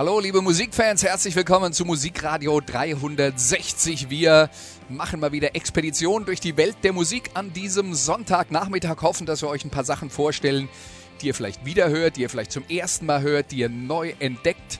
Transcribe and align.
Hallo, 0.00 0.18
liebe 0.18 0.40
Musikfans, 0.40 1.02
herzlich 1.02 1.36
willkommen 1.36 1.74
zu 1.74 1.84
Musikradio 1.84 2.62
360. 2.62 4.08
Wir 4.08 4.48
machen 4.88 5.20
mal 5.20 5.30
wieder 5.30 5.54
Expedition 5.54 6.24
durch 6.24 6.40
die 6.40 6.56
Welt 6.56 6.78
der 6.84 6.94
Musik 6.94 7.28
an 7.34 7.52
diesem 7.52 7.92
Sonntagnachmittag. 7.92 9.02
Hoffen, 9.02 9.26
dass 9.26 9.42
wir 9.42 9.50
euch 9.50 9.62
ein 9.62 9.70
paar 9.70 9.84
Sachen 9.84 10.08
vorstellen, 10.08 10.70
die 11.20 11.26
ihr 11.26 11.34
vielleicht 11.34 11.66
wieder 11.66 11.90
hört, 11.90 12.16
die 12.16 12.22
ihr 12.22 12.30
vielleicht 12.30 12.50
zum 12.50 12.64
ersten 12.70 13.04
Mal 13.04 13.20
hört, 13.20 13.52
die 13.52 13.58
ihr 13.58 13.68
neu 13.68 14.14
entdeckt 14.20 14.78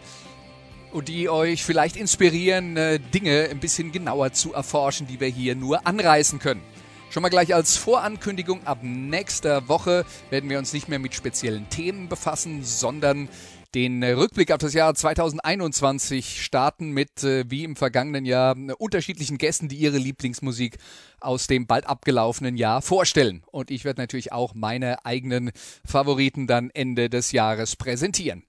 und 0.91 1.09
die 1.09 1.29
euch 1.29 1.65
vielleicht 1.65 1.96
inspirieren, 1.96 2.79
äh, 2.79 2.98
Dinge 2.98 3.48
ein 3.51 3.60
bisschen 3.60 3.93
genauer 3.93 4.32
zu 4.32 4.55
erforschen, 4.55 5.07
die 5.07 5.21
wir 5.21 5.29
hier 5.29 5.55
nur 5.55 5.87
anreißen 5.87 6.38
können. 6.38 6.62
Schon 7.10 7.23
mal 7.23 7.29
gleich 7.29 7.55
als 7.55 7.77
Vorankündigung, 7.77 8.66
ab 8.66 8.79
nächster 8.80 9.68
Woche 9.68 10.07
werden 10.30 10.48
wir 10.48 10.59
uns 10.59 10.73
nicht 10.73 10.88
mehr 10.88 10.98
mit 10.98 11.15
speziellen 11.15 11.68
Themen 11.68 12.09
befassen, 12.09 12.65
sondern 12.65 13.29
den 13.74 14.02
Rückblick 14.02 14.51
auf 14.51 14.59
das 14.59 14.74
Jahr 14.74 14.95
2021 14.95 16.42
starten 16.42 16.90
mit, 16.90 17.23
äh, 17.23 17.45
wie 17.49 17.65
im 17.65 17.77
vergangenen 17.77 18.24
Jahr, 18.24 18.57
unterschiedlichen 18.79 19.38
Gästen, 19.38 19.68
die 19.68 19.77
ihre 19.77 19.99
Lieblingsmusik 19.99 20.79
aus 21.21 21.46
dem 21.46 21.66
bald 21.66 21.87
abgelaufenen 21.87 22.57
Jahr 22.57 22.82
vorstellen. 22.82 23.43
Und 23.51 23.71
ich 23.71 23.85
werde 23.85 24.01
natürlich 24.01 24.32
auch 24.32 24.54
meine 24.54 25.04
eigenen 25.04 25.52
Favoriten 25.85 26.46
dann 26.46 26.71
Ende 26.71 27.09
des 27.09 27.32
Jahres 27.32 27.77
präsentieren. 27.77 28.43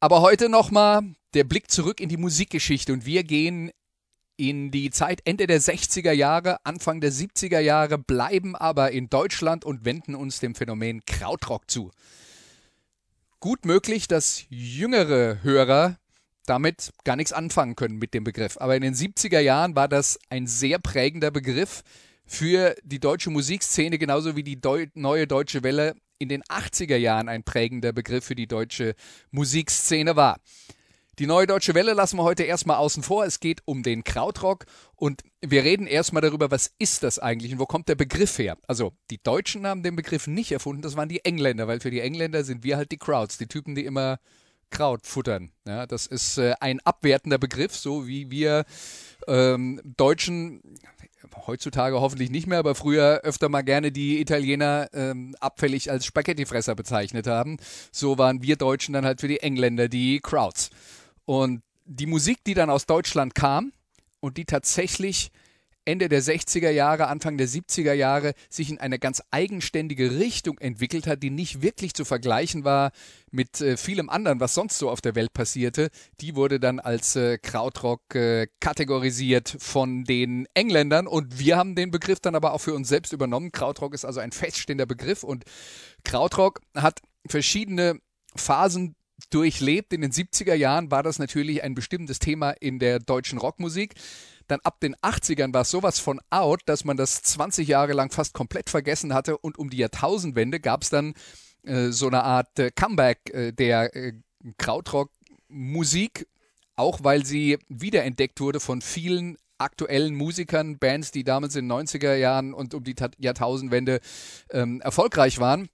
Aber 0.00 0.20
heute 0.20 0.48
nochmal 0.48 1.02
der 1.34 1.44
Blick 1.44 1.70
zurück 1.70 2.00
in 2.00 2.08
die 2.08 2.16
Musikgeschichte 2.16 2.92
und 2.92 3.04
wir 3.04 3.24
gehen 3.24 3.72
in 4.36 4.70
die 4.70 4.90
Zeit 4.90 5.20
Ende 5.24 5.48
der 5.48 5.60
60er 5.60 6.12
Jahre, 6.12 6.64
Anfang 6.64 7.00
der 7.00 7.10
70er 7.10 7.58
Jahre, 7.58 7.98
bleiben 7.98 8.54
aber 8.54 8.92
in 8.92 9.10
Deutschland 9.10 9.64
und 9.64 9.84
wenden 9.84 10.14
uns 10.14 10.38
dem 10.38 10.54
Phänomen 10.54 11.04
Krautrock 11.04 11.68
zu 11.68 11.90
gut 13.40 13.64
möglich, 13.64 14.08
dass 14.08 14.44
jüngere 14.48 15.42
Hörer 15.42 15.96
damit 16.46 16.92
gar 17.04 17.16
nichts 17.16 17.32
anfangen 17.32 17.76
können 17.76 17.98
mit 17.98 18.14
dem 18.14 18.24
Begriff. 18.24 18.56
Aber 18.58 18.74
in 18.74 18.82
den 18.82 18.94
70er 18.94 19.40
Jahren 19.40 19.76
war 19.76 19.88
das 19.88 20.18
ein 20.30 20.46
sehr 20.46 20.78
prägender 20.78 21.30
Begriff 21.30 21.82
für 22.24 22.74
die 22.82 23.00
deutsche 23.00 23.30
Musikszene, 23.30 23.98
genauso 23.98 24.36
wie 24.36 24.42
die 24.42 24.60
Deu 24.60 24.86
neue 24.94 25.26
deutsche 25.26 25.62
Welle 25.62 25.94
in 26.18 26.28
den 26.28 26.42
80er 26.42 26.96
Jahren 26.96 27.28
ein 27.28 27.44
prägender 27.44 27.92
Begriff 27.92 28.24
für 28.24 28.34
die 28.34 28.46
deutsche 28.46 28.94
Musikszene 29.30 30.16
war. 30.16 30.38
Die 31.18 31.26
neue 31.26 31.48
deutsche 31.48 31.74
Welle 31.74 31.94
lassen 31.94 32.16
wir 32.16 32.22
heute 32.22 32.44
erstmal 32.44 32.76
außen 32.76 33.02
vor. 33.02 33.24
Es 33.24 33.40
geht 33.40 33.62
um 33.64 33.82
den 33.82 34.04
Krautrock 34.04 34.66
und 34.94 35.22
wir 35.40 35.64
reden 35.64 35.88
erstmal 35.88 36.22
darüber, 36.22 36.52
was 36.52 36.72
ist 36.78 37.02
das 37.02 37.18
eigentlich 37.18 37.52
und 37.52 37.58
wo 37.58 37.66
kommt 37.66 37.88
der 37.88 37.96
Begriff 37.96 38.38
her? 38.38 38.56
Also, 38.68 38.92
die 39.10 39.20
Deutschen 39.20 39.66
haben 39.66 39.82
den 39.82 39.96
Begriff 39.96 40.28
nicht 40.28 40.52
erfunden, 40.52 40.82
das 40.82 40.96
waren 40.96 41.08
die 41.08 41.24
Engländer, 41.24 41.66
weil 41.66 41.80
für 41.80 41.90
die 41.90 42.00
Engländer 42.00 42.44
sind 42.44 42.62
wir 42.62 42.76
halt 42.76 42.92
die 42.92 42.98
Crowds, 42.98 43.36
die 43.36 43.48
Typen, 43.48 43.74
die 43.74 43.84
immer 43.84 44.20
Kraut 44.70 45.06
futtern. 45.06 45.50
Ja, 45.66 45.86
das 45.86 46.06
ist 46.06 46.38
äh, 46.38 46.54
ein 46.60 46.78
abwertender 46.84 47.38
Begriff, 47.38 47.74
so 47.74 48.06
wie 48.06 48.30
wir 48.30 48.64
ähm, 49.26 49.80
Deutschen 49.84 50.62
heutzutage 51.46 52.00
hoffentlich 52.00 52.30
nicht 52.30 52.46
mehr, 52.46 52.58
aber 52.58 52.74
früher 52.74 53.22
öfter 53.24 53.48
mal 53.48 53.62
gerne 53.62 53.90
die 53.90 54.20
Italiener 54.20 54.88
ähm, 54.92 55.34
abfällig 55.40 55.90
als 55.90 56.06
Spaghettifresser 56.06 56.74
bezeichnet 56.74 57.26
haben. 57.26 57.56
So 57.90 58.18
waren 58.18 58.42
wir 58.42 58.56
Deutschen 58.56 58.92
dann 58.92 59.04
halt 59.04 59.20
für 59.20 59.28
die 59.28 59.40
Engländer 59.40 59.88
die 59.88 60.20
Crowds. 60.20 60.70
Und 61.28 61.60
die 61.84 62.06
Musik, 62.06 62.38
die 62.46 62.54
dann 62.54 62.70
aus 62.70 62.86
Deutschland 62.86 63.34
kam 63.34 63.74
und 64.20 64.38
die 64.38 64.46
tatsächlich 64.46 65.30
Ende 65.84 66.08
der 66.08 66.22
60er 66.22 66.70
Jahre, 66.70 67.08
Anfang 67.08 67.36
der 67.36 67.46
70er 67.46 67.92
Jahre 67.92 68.32
sich 68.48 68.70
in 68.70 68.78
eine 68.78 68.98
ganz 68.98 69.22
eigenständige 69.30 70.18
Richtung 70.18 70.56
entwickelt 70.56 71.06
hat, 71.06 71.22
die 71.22 71.28
nicht 71.28 71.60
wirklich 71.60 71.92
zu 71.92 72.06
vergleichen 72.06 72.64
war 72.64 72.92
mit 73.30 73.60
äh, 73.60 73.76
vielem 73.76 74.08
anderen, 74.08 74.40
was 74.40 74.54
sonst 74.54 74.78
so 74.78 74.88
auf 74.88 75.02
der 75.02 75.14
Welt 75.16 75.34
passierte. 75.34 75.90
Die 76.22 76.34
wurde 76.34 76.60
dann 76.60 76.80
als 76.80 77.14
äh, 77.14 77.36
Krautrock 77.36 78.14
äh, 78.14 78.46
kategorisiert 78.60 79.54
von 79.58 80.04
den 80.04 80.48
Engländern 80.54 81.06
und 81.06 81.38
wir 81.38 81.58
haben 81.58 81.74
den 81.74 81.90
Begriff 81.90 82.20
dann 82.20 82.36
aber 82.36 82.54
auch 82.54 82.62
für 82.62 82.72
uns 82.72 82.88
selbst 82.88 83.12
übernommen. 83.12 83.52
Krautrock 83.52 83.92
ist 83.92 84.06
also 84.06 84.20
ein 84.20 84.32
feststehender 84.32 84.86
Begriff 84.86 85.24
und 85.24 85.44
Krautrock 86.04 86.62
hat 86.74 87.02
verschiedene 87.26 88.00
Phasen 88.34 88.94
durchlebt. 89.30 89.92
In 89.92 90.00
den 90.00 90.12
70er 90.12 90.54
Jahren 90.54 90.90
war 90.90 91.02
das 91.02 91.18
natürlich 91.18 91.62
ein 91.62 91.74
bestimmtes 91.74 92.18
Thema 92.18 92.50
in 92.50 92.78
der 92.78 92.98
deutschen 92.98 93.38
Rockmusik. 93.38 93.94
Dann 94.46 94.60
ab 94.64 94.80
den 94.80 94.96
80ern 94.96 95.52
war 95.52 95.62
es 95.62 95.70
sowas 95.70 95.98
von 95.98 96.20
out, 96.30 96.62
dass 96.66 96.84
man 96.84 96.96
das 96.96 97.22
20 97.22 97.68
Jahre 97.68 97.92
lang 97.92 98.10
fast 98.10 98.32
komplett 98.32 98.70
vergessen 98.70 99.12
hatte 99.12 99.36
und 99.36 99.58
um 99.58 99.68
die 99.68 99.76
Jahrtausendwende 99.76 100.58
gab 100.58 100.82
es 100.82 100.90
dann 100.90 101.14
äh, 101.64 101.88
so 101.90 102.06
eine 102.06 102.24
Art 102.24 102.58
äh, 102.58 102.70
Comeback 102.70 103.30
äh, 103.34 103.52
der 103.52 103.94
äh, 103.94 104.14
Krautrock-Musik, 104.56 106.26
auch 106.76 107.00
weil 107.02 107.26
sie 107.26 107.58
wiederentdeckt 107.68 108.40
wurde 108.40 108.60
von 108.60 108.80
vielen 108.80 109.36
aktuellen 109.58 110.14
Musikern, 110.14 110.78
Bands, 110.78 111.10
die 111.10 111.24
damals 111.24 111.56
in 111.56 111.68
den 111.68 111.86
90er 111.86 112.14
Jahren 112.14 112.54
und 112.54 112.72
um 112.74 112.84
die 112.84 112.94
Jahrtausendwende 113.18 114.00
ähm, 114.50 114.80
erfolgreich 114.80 115.40
waren 115.40 115.68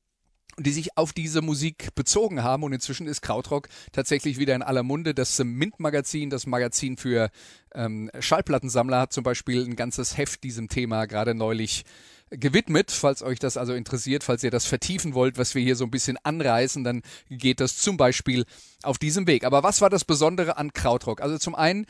die 0.59 0.73
sich 0.73 0.97
auf 0.97 1.13
diese 1.13 1.43
Musik 1.43 1.95
bezogen 1.95 2.43
haben. 2.43 2.63
Und 2.63 2.73
inzwischen 2.73 3.07
ist 3.07 3.23
Krautrock 3.23 3.69
tatsächlich 3.93 4.39
wieder 4.39 4.55
in 4.55 4.63
aller 4.63 4.83
Munde. 4.83 5.15
Das 5.15 5.39
Mint-Magazin, 5.39 6.31
das 6.31 6.47
Magazin 6.47 6.97
für 6.97 7.31
ähm, 7.75 8.11
Schallplattensammler, 8.19 9.01
hat 9.01 9.13
zum 9.13 9.25
Beispiel 9.25 9.65
ein 9.65 9.77
ganzes 9.77 10.17
Heft 10.17 10.45
diesem 10.45 10.69
Thema 10.69 11.07
gerade 11.07 11.35
neulich 11.35 11.85
gewidmet. 12.31 12.91
Falls 12.91 13.23
euch 13.23 13.39
das 13.39 13.57
also 13.57 13.75
interessiert, 13.75 14.25
falls 14.25 14.43
ihr 14.43 14.51
das 14.51 14.67
vertiefen 14.67 15.15
wollt, 15.15 15.39
was 15.39 15.55
wir 15.55 15.63
hier 15.63 15.77
so 15.77 15.85
ein 15.85 15.91
bisschen 15.91 16.19
anreißen, 16.23 16.85
dann 16.85 17.03
geht 17.29 17.61
das 17.61 17.77
zum 17.79 17.97
Beispiel 17.97 18.45
auf 18.83 18.99
diesem 18.99 19.27
Weg. 19.27 19.45
Aber 19.45 19.63
was 19.63 19.81
war 19.81 19.91
das 19.91 20.05
Besondere 20.05 20.57
an 20.57 20.73
Krautrock? 20.73 21.21
Also 21.21 21.39
zum 21.39 21.55
einen 21.55 21.87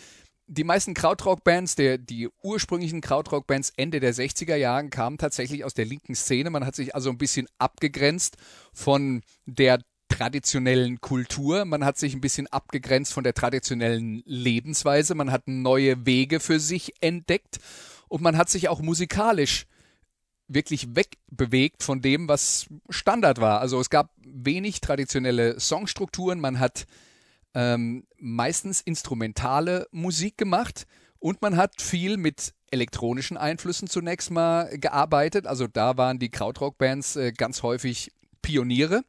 die 0.47 0.65
meisten 0.65 0.94
Krautrock-Bands, 0.94 1.77
die 1.77 2.28
ursprünglichen 2.43 3.00
Krautrock-Bands 3.00 3.72
Ende 3.77 4.00
der 4.00 4.15
60er 4.15 4.56
Jahren 4.56 4.91
kamen 4.91 5.19
tatsächlich 5.19 5.65
aus 5.65 5.75
der 5.75 5.87
linken 5.87 6.15
Szene. 6.15 6.50
Man 6.50 6.66
hat 6.66 6.75
sich 6.75 6.94
also 6.94 7.10
ein 7.10 7.19
bisschen 7.19 7.49
abgegrenzt 7.59 8.37
von 8.72 9.22
der 9.47 9.81
traditionellen 10.09 11.00
Kultur. 11.00 11.65
Man 11.65 11.84
hat 11.84 11.99
sich 11.99 12.15
ein 12.15 12.21
bisschen 12.21 12.47
abgegrenzt 12.49 13.12
von 13.12 13.25
der 13.25 13.34
traditionellen 13.34 14.22
Lebensweise. 14.27 15.15
Man 15.15 15.32
hat 15.32 15.49
neue 15.49 16.06
Wege 16.06 16.41
für 16.41 16.61
sich 16.61 16.93
entdeckt 17.00 17.59
und 18.09 18.22
man 18.22 18.37
hat 18.37 18.50
sich 18.50 18.69
auch 18.69 18.81
musikalisch 18.81 19.66
wirklich 20.47 20.94
wegbewegt 20.94 21.82
von 21.82 22.03
dem, 22.03 22.28
was 22.28 22.66
Standard 22.91 23.41
war. 23.41 23.61
Also 23.61 23.81
es 23.81 23.88
gab 23.88 24.11
wenig 24.19 24.82
traditionelle 24.82 25.59
Songstrukturen. 25.59 26.38
Man 26.38 26.61
hat 26.61 26.84
ähm, 27.54 28.06
meistens 28.19 28.81
instrumentale 28.81 29.87
Musik 29.91 30.37
gemacht 30.37 30.87
und 31.19 31.41
man 31.41 31.56
hat 31.56 31.81
viel 31.81 32.16
mit 32.16 32.53
elektronischen 32.70 33.37
Einflüssen 33.37 33.88
zunächst 33.88 34.31
mal 34.31 34.69
gearbeitet. 34.78 35.47
Also 35.47 35.66
da 35.66 35.97
waren 35.97 36.19
die 36.19 36.31
Krautrock-Bands 36.31 37.16
äh, 37.16 37.32
ganz 37.32 37.62
häufig 37.62 38.10
Pioniere. 38.43 39.04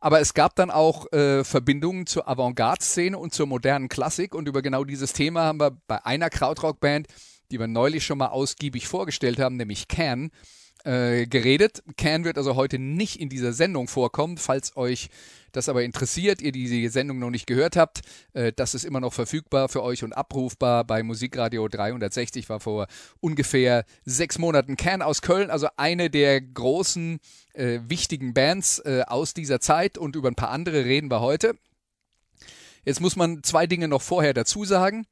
Aber 0.00 0.20
es 0.20 0.34
gab 0.34 0.54
dann 0.56 0.70
auch 0.70 1.10
äh, 1.12 1.44
Verbindungen 1.44 2.06
zur 2.06 2.28
Avantgarde-Szene 2.28 3.16
und 3.16 3.32
zur 3.32 3.46
modernen 3.46 3.88
Klassik. 3.88 4.34
Und 4.34 4.48
über 4.48 4.60
genau 4.60 4.84
dieses 4.84 5.14
Thema 5.14 5.44
haben 5.44 5.60
wir 5.60 5.78
bei 5.86 6.04
einer 6.04 6.28
Krautrock-Band, 6.28 7.06
die 7.50 7.58
wir 7.58 7.68
neulich 7.68 8.04
schon 8.04 8.18
mal 8.18 8.28
ausgiebig 8.28 8.86
vorgestellt 8.86 9.38
haben, 9.38 9.56
nämlich 9.56 9.88
Can, 9.88 10.30
äh, 10.84 11.26
geredet. 11.26 11.82
Can 11.96 12.24
wird 12.24 12.38
also 12.38 12.56
heute 12.56 12.78
nicht 12.78 13.20
in 13.20 13.28
dieser 13.28 13.52
Sendung 13.52 13.88
vorkommen. 13.88 14.36
Falls 14.38 14.76
euch 14.76 15.08
das 15.52 15.68
aber 15.68 15.82
interessiert, 15.82 16.42
ihr 16.42 16.52
die 16.52 16.88
Sendung 16.88 17.18
noch 17.18 17.30
nicht 17.30 17.46
gehört 17.46 17.76
habt, 17.76 18.02
äh, 18.32 18.52
das 18.54 18.74
ist 18.74 18.84
immer 18.84 19.00
noch 19.00 19.12
verfügbar 19.12 19.68
für 19.68 19.82
euch 19.82 20.04
und 20.04 20.12
abrufbar 20.12 20.84
bei 20.84 21.02
Musikradio 21.02 21.68
360, 21.68 22.48
war 22.48 22.60
vor 22.60 22.86
ungefähr 23.20 23.84
sechs 24.04 24.38
Monaten 24.38 24.76
Can 24.76 25.02
aus 25.02 25.22
Köln, 25.22 25.50
also 25.50 25.68
eine 25.76 26.10
der 26.10 26.40
großen, 26.40 27.18
äh, 27.54 27.80
wichtigen 27.86 28.34
Bands 28.34 28.80
äh, 28.80 29.02
aus 29.06 29.34
dieser 29.34 29.60
Zeit 29.60 29.96
und 29.96 30.16
über 30.16 30.28
ein 30.28 30.34
paar 30.34 30.50
andere 30.50 30.84
reden 30.84 31.10
wir 31.10 31.20
heute. 31.20 31.54
Jetzt 32.84 33.00
muss 33.00 33.16
man 33.16 33.42
zwei 33.42 33.66
Dinge 33.66 33.88
noch 33.88 34.02
vorher 34.02 34.34
dazu 34.34 34.64
sagen. 34.64 35.06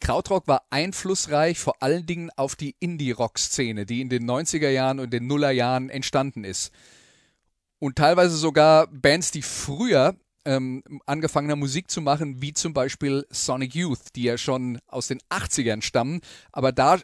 Krautrock 0.00 0.46
war 0.48 0.66
einflussreich 0.70 1.58
vor 1.58 1.82
allen 1.82 2.06
Dingen 2.06 2.30
auf 2.36 2.56
die 2.56 2.76
Indie-Rock-Szene, 2.80 3.86
die 3.86 4.00
in 4.00 4.08
den 4.08 4.28
90er 4.28 4.68
Jahren 4.68 5.00
und 5.00 5.12
den 5.12 5.26
Nullerjahren 5.26 5.90
entstanden 5.90 6.44
ist. 6.44 6.72
und 7.78 7.96
teilweise 7.96 8.36
sogar 8.36 8.86
Bands, 8.86 9.30
die 9.30 9.42
früher 9.42 10.16
ähm, 10.44 10.82
angefangen 11.06 11.50
haben, 11.50 11.58
Musik 11.58 11.90
zu 11.90 12.00
machen, 12.00 12.40
wie 12.40 12.52
zum 12.52 12.72
Beispiel 12.72 13.26
Sonic 13.30 13.74
Youth, 13.74 14.14
die 14.16 14.24
ja 14.24 14.38
schon 14.38 14.78
aus 14.86 15.08
den 15.08 15.20
80ern 15.30 15.82
stammen, 15.82 16.20
aber 16.52 16.72
da 16.72 16.98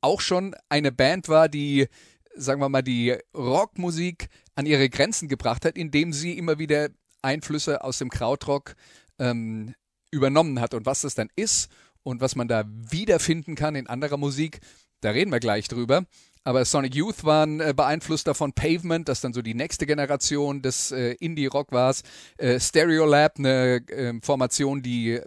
auch 0.00 0.20
schon 0.20 0.54
eine 0.68 0.92
Band 0.92 1.28
war, 1.28 1.48
die, 1.48 1.88
sagen 2.34 2.60
wir 2.60 2.68
mal, 2.68 2.82
die 2.82 3.16
Rockmusik 3.34 4.28
an 4.54 4.66
ihre 4.66 4.88
Grenzen 4.88 5.28
gebracht 5.28 5.64
hat, 5.64 5.76
indem 5.76 6.12
sie 6.12 6.36
immer 6.36 6.58
wieder 6.58 6.90
Einflüsse 7.22 7.84
aus 7.84 7.98
dem 7.98 8.10
Krautrock 8.10 8.74
ähm, 9.18 9.74
übernommen 10.12 10.60
hat. 10.60 10.74
Und 10.74 10.86
was 10.86 11.00
das 11.00 11.16
dann 11.16 11.30
ist 11.34 11.68
und 12.04 12.20
was 12.20 12.36
man 12.36 12.46
da 12.46 12.64
wiederfinden 12.68 13.56
kann 13.56 13.74
in 13.74 13.88
anderer 13.88 14.16
Musik, 14.16 14.60
da 15.00 15.10
reden 15.10 15.32
wir 15.32 15.40
gleich 15.40 15.66
drüber. 15.66 16.04
Aber 16.44 16.64
Sonic 16.64 16.96
Youth 16.96 17.22
waren 17.22 17.60
äh, 17.60 17.72
beeinflusst 17.74 18.26
davon. 18.26 18.52
Pavement, 18.52 19.08
das 19.08 19.20
dann 19.20 19.32
so 19.32 19.42
die 19.42 19.54
nächste 19.54 19.86
Generation 19.86 20.60
des 20.60 20.90
äh, 20.90 21.12
Indie-Rock 21.20 21.70
war. 21.70 21.94
Äh, 22.36 22.58
Stereolab, 22.58 23.38
eine 23.38 23.76
äh, 23.88 24.14
Formation, 24.22 24.82
die 24.82 25.12
äh, 25.12 25.22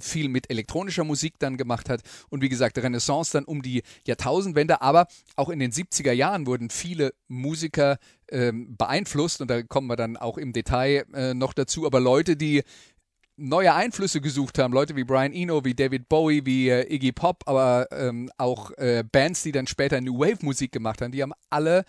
viel 0.00 0.28
mit 0.28 0.50
elektronischer 0.50 1.04
Musik 1.04 1.34
dann 1.38 1.56
gemacht 1.56 1.88
hat. 1.88 2.00
Und 2.30 2.42
wie 2.42 2.48
gesagt, 2.48 2.78
Renaissance 2.78 3.32
dann 3.32 3.44
um 3.44 3.62
die 3.62 3.82
Jahrtausendwende. 4.06 4.82
Aber 4.82 5.06
auch 5.36 5.50
in 5.50 5.60
den 5.60 5.70
70er 5.70 6.12
Jahren 6.12 6.48
wurden 6.48 6.70
viele 6.70 7.14
Musiker 7.28 7.98
ähm, 8.28 8.76
beeinflusst. 8.76 9.40
Und 9.40 9.48
da 9.48 9.62
kommen 9.62 9.86
wir 9.86 9.96
dann 9.96 10.16
auch 10.16 10.36
im 10.36 10.52
Detail 10.52 11.04
äh, 11.14 11.32
noch 11.32 11.52
dazu. 11.52 11.86
Aber 11.86 12.00
Leute, 12.00 12.36
die 12.36 12.64
neue 13.36 13.74
Einflüsse 13.74 14.20
gesucht 14.20 14.58
haben, 14.58 14.72
Leute 14.72 14.96
wie 14.96 15.04
Brian 15.04 15.32
Eno, 15.32 15.64
wie 15.64 15.74
David 15.74 16.08
Bowie, 16.08 16.44
wie 16.44 16.68
äh, 16.68 16.92
Iggy 16.92 17.12
Pop, 17.12 17.42
aber 17.46 17.88
ähm, 17.90 18.30
auch 18.38 18.70
äh, 18.78 19.04
Bands, 19.10 19.42
die 19.42 19.52
dann 19.52 19.66
später 19.66 20.00
New 20.00 20.18
Wave 20.18 20.44
Musik 20.44 20.72
gemacht 20.72 21.02
haben, 21.02 21.12
die 21.12 21.22
haben 21.22 21.32
alle 21.50 21.84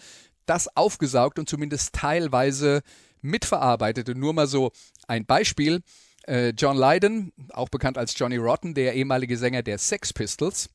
das 0.45 0.75
aufgesaugt 0.75 1.39
und 1.39 1.49
zumindest 1.49 1.94
teilweise 1.94 2.81
mitverarbeitet. 3.21 4.09
Und 4.09 4.19
nur 4.19 4.33
mal 4.33 4.47
so 4.47 4.71
ein 5.07 5.25
Beispiel. 5.25 5.81
Äh, 6.27 6.49
John 6.57 6.77
Lydon, 6.77 7.31
auch 7.51 7.69
bekannt 7.69 7.97
als 7.97 8.17
Johnny 8.17 8.38
Rotten, 8.38 8.73
der 8.73 8.95
ehemalige 8.95 9.38
Sänger 9.38 9.63
der 9.63 9.77
Sex 9.77 10.13
Pistols, 10.13 10.69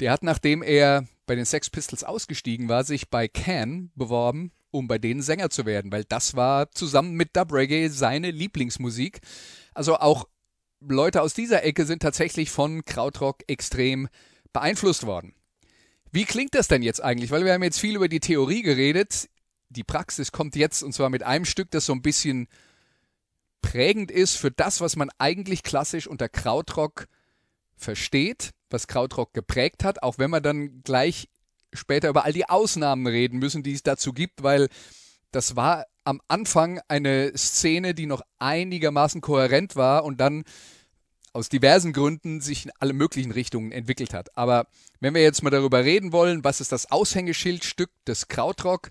der 0.00 0.12
hat, 0.12 0.22
nachdem 0.22 0.62
er 0.62 1.06
bei 1.26 1.34
den 1.34 1.44
Sex 1.44 1.70
Pistols 1.70 2.04
ausgestiegen 2.04 2.68
war, 2.68 2.84
sich 2.84 3.10
bei 3.10 3.28
Can 3.28 3.90
beworben, 3.94 4.52
um 4.70 4.88
bei 4.88 4.98
denen 4.98 5.22
Sänger 5.22 5.50
zu 5.50 5.66
werden, 5.66 5.92
weil 5.92 6.04
das 6.04 6.34
war 6.34 6.70
zusammen 6.70 7.14
mit 7.14 7.36
Dub 7.36 7.52
Reggae 7.52 7.88
seine 7.88 8.30
Lieblingsmusik. 8.30 9.20
Also 9.78 9.96
auch 9.96 10.26
Leute 10.80 11.22
aus 11.22 11.34
dieser 11.34 11.62
Ecke 11.62 11.86
sind 11.86 12.02
tatsächlich 12.02 12.50
von 12.50 12.84
Krautrock 12.84 13.44
extrem 13.46 14.08
beeinflusst 14.52 15.06
worden. 15.06 15.36
Wie 16.10 16.24
klingt 16.24 16.56
das 16.56 16.66
denn 16.66 16.82
jetzt 16.82 17.00
eigentlich? 17.00 17.30
Weil 17.30 17.44
wir 17.44 17.52
haben 17.52 17.62
jetzt 17.62 17.78
viel 17.78 17.94
über 17.94 18.08
die 18.08 18.18
Theorie 18.18 18.62
geredet. 18.62 19.28
Die 19.68 19.84
Praxis 19.84 20.32
kommt 20.32 20.56
jetzt 20.56 20.82
und 20.82 20.94
zwar 20.94 21.10
mit 21.10 21.22
einem 21.22 21.44
Stück, 21.44 21.70
das 21.70 21.86
so 21.86 21.92
ein 21.92 22.02
bisschen 22.02 22.48
prägend 23.62 24.10
ist 24.10 24.34
für 24.34 24.50
das, 24.50 24.80
was 24.80 24.96
man 24.96 25.10
eigentlich 25.16 25.62
klassisch 25.62 26.08
unter 26.08 26.28
Krautrock 26.28 27.06
versteht, 27.76 28.50
was 28.70 28.88
Krautrock 28.88 29.32
geprägt 29.32 29.84
hat, 29.84 30.02
auch 30.02 30.18
wenn 30.18 30.30
man 30.30 30.42
dann 30.42 30.82
gleich 30.82 31.28
später 31.72 32.08
über 32.08 32.24
all 32.24 32.32
die 32.32 32.48
Ausnahmen 32.48 33.06
reden 33.06 33.38
müssen, 33.38 33.62
die 33.62 33.74
es 33.74 33.84
dazu 33.84 34.12
gibt, 34.12 34.42
weil 34.42 34.70
das 35.32 35.56
war 35.56 35.86
am 36.04 36.20
Anfang 36.28 36.80
eine 36.88 37.36
Szene, 37.36 37.94
die 37.94 38.06
noch 38.06 38.22
einigermaßen 38.38 39.20
kohärent 39.20 39.76
war 39.76 40.04
und 40.04 40.20
dann 40.20 40.44
aus 41.32 41.48
diversen 41.48 41.92
Gründen 41.92 42.40
sich 42.40 42.64
in 42.64 42.72
alle 42.80 42.92
möglichen 42.92 43.30
Richtungen 43.30 43.70
entwickelt 43.70 44.14
hat. 44.14 44.36
Aber 44.36 44.66
wenn 45.00 45.14
wir 45.14 45.22
jetzt 45.22 45.42
mal 45.42 45.50
darüber 45.50 45.84
reden 45.84 46.12
wollen, 46.12 46.44
was 46.44 46.60
ist 46.60 46.72
das 46.72 46.90
Aushängeschildstück 46.90 47.90
des 48.06 48.28
Krautrock, 48.28 48.90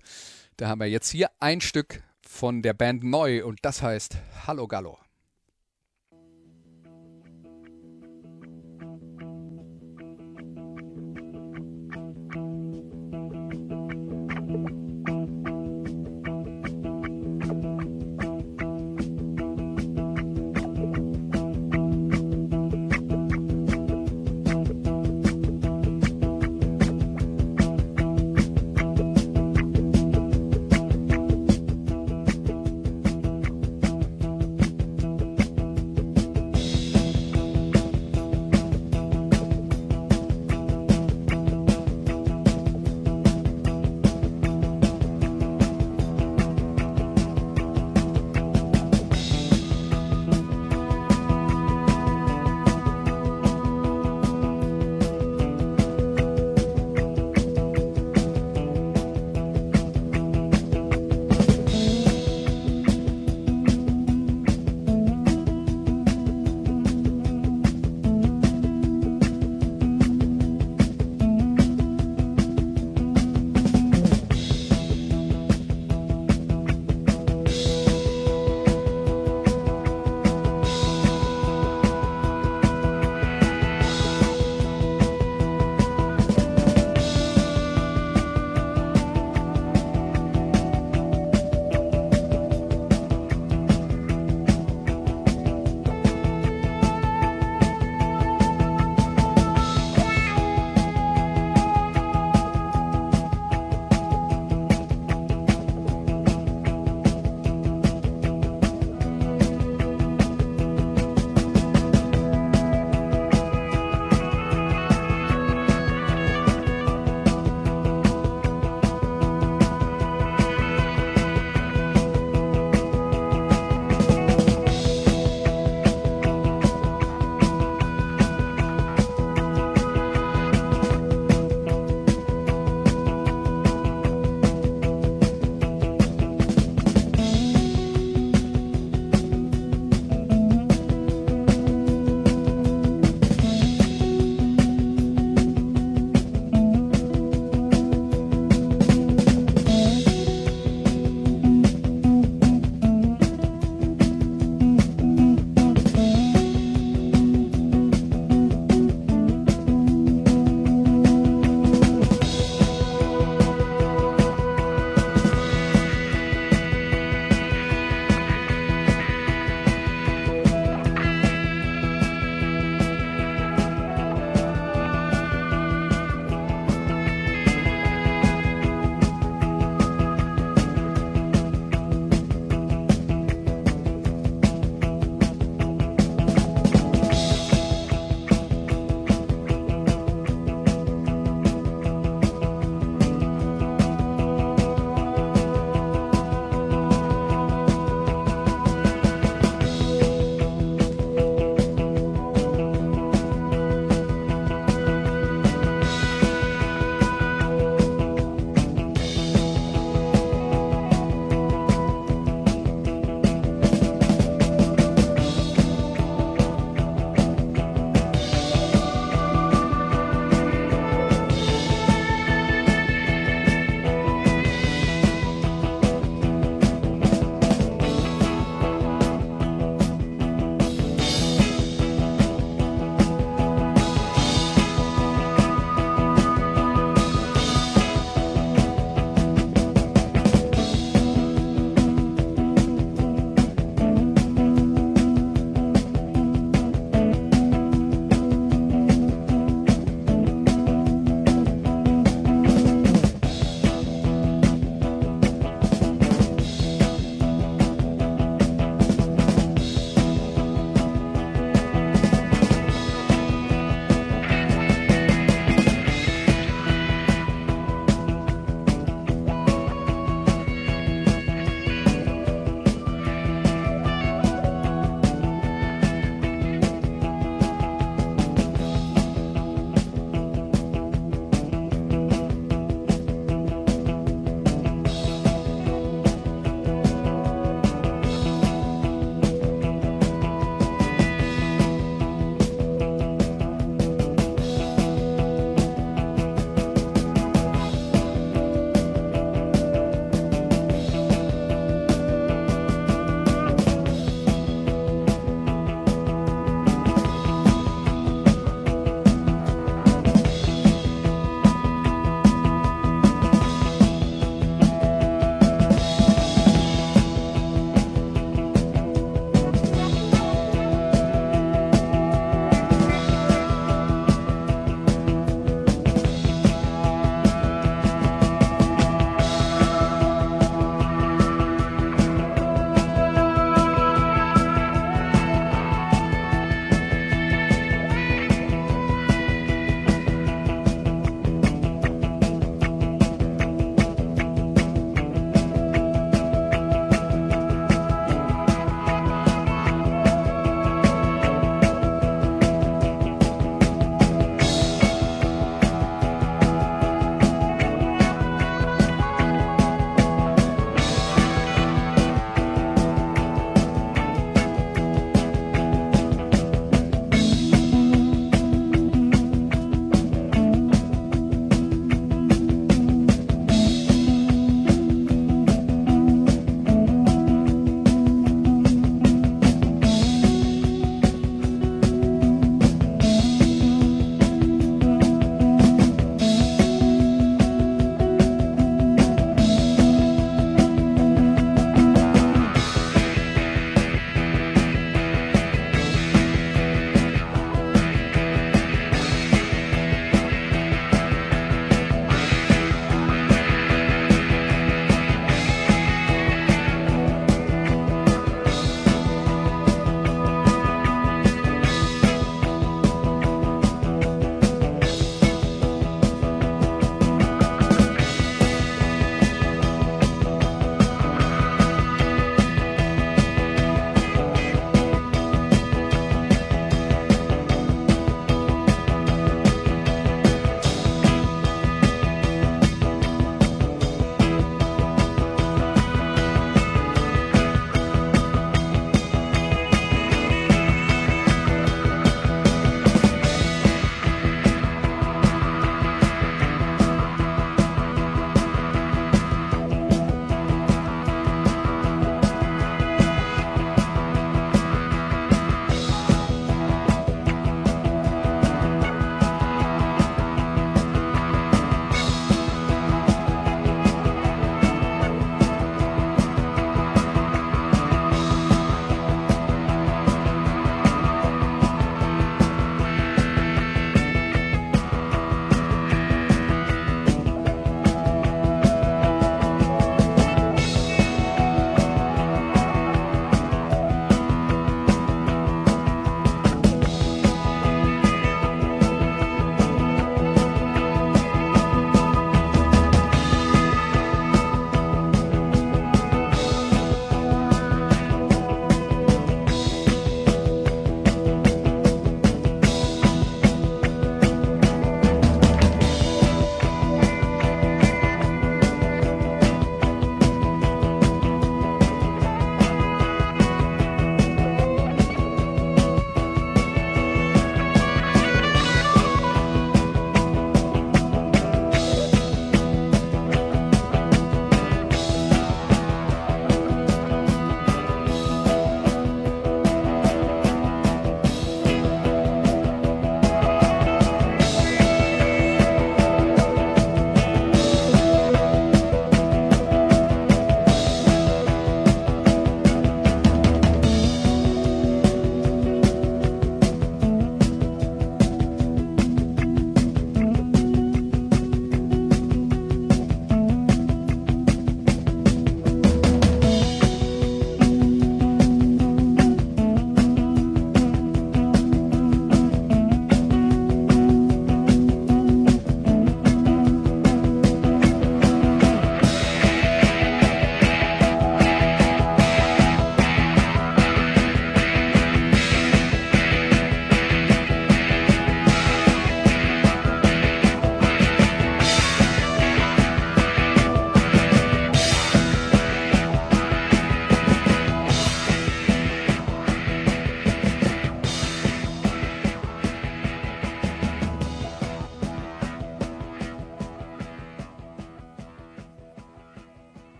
da 0.56 0.68
haben 0.68 0.80
wir 0.80 0.88
jetzt 0.88 1.10
hier 1.10 1.30
ein 1.40 1.60
Stück 1.60 2.02
von 2.26 2.62
der 2.62 2.74
Band 2.74 3.02
Neu 3.02 3.44
und 3.44 3.58
das 3.62 3.82
heißt 3.82 4.16
Hallo 4.46 4.68
Gallo. 4.68 4.98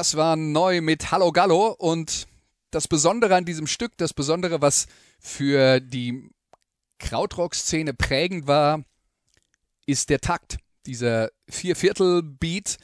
Das 0.00 0.16
war 0.16 0.34
neu 0.34 0.80
mit 0.80 1.10
Hallo 1.10 1.30
Gallo 1.30 1.76
und 1.78 2.26
das 2.70 2.88
Besondere 2.88 3.34
an 3.34 3.44
diesem 3.44 3.66
Stück, 3.66 3.98
das 3.98 4.14
Besondere, 4.14 4.62
was 4.62 4.86
für 5.18 5.78
die 5.78 6.30
Krautrock-Szene 6.98 7.92
prägend 7.92 8.46
war, 8.46 8.82
ist 9.84 10.08
der 10.08 10.22
Takt. 10.22 10.56
Dieser 10.86 11.28
Vierviertel-Beat, 11.50 12.78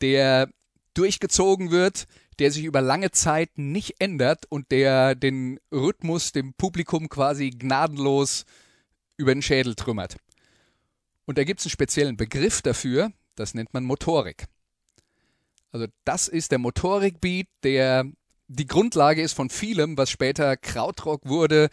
der 0.00 0.48
durchgezogen 0.94 1.72
wird, 1.72 2.06
der 2.38 2.52
sich 2.52 2.62
über 2.62 2.82
lange 2.82 3.10
Zeit 3.10 3.58
nicht 3.58 3.96
ändert 3.98 4.46
und 4.48 4.70
der 4.70 5.16
den 5.16 5.58
Rhythmus 5.72 6.30
dem 6.30 6.54
Publikum 6.54 7.08
quasi 7.08 7.50
gnadenlos 7.50 8.44
über 9.16 9.34
den 9.34 9.42
Schädel 9.42 9.74
trümmert. 9.74 10.18
Und 11.26 11.36
da 11.36 11.42
gibt 11.42 11.58
es 11.58 11.66
einen 11.66 11.72
speziellen 11.72 12.16
Begriff 12.16 12.62
dafür, 12.62 13.10
das 13.34 13.54
nennt 13.54 13.74
man 13.74 13.82
Motorik. 13.82 14.46
Also 15.72 15.86
das 16.04 16.28
ist 16.28 16.50
der 16.50 16.58
Motorikbeat, 16.58 17.46
der 17.62 18.04
die 18.48 18.66
Grundlage 18.66 19.22
ist 19.22 19.32
von 19.32 19.48
vielem, 19.48 19.96
was 19.96 20.10
später 20.10 20.56
Krautrock 20.56 21.28
wurde. 21.28 21.68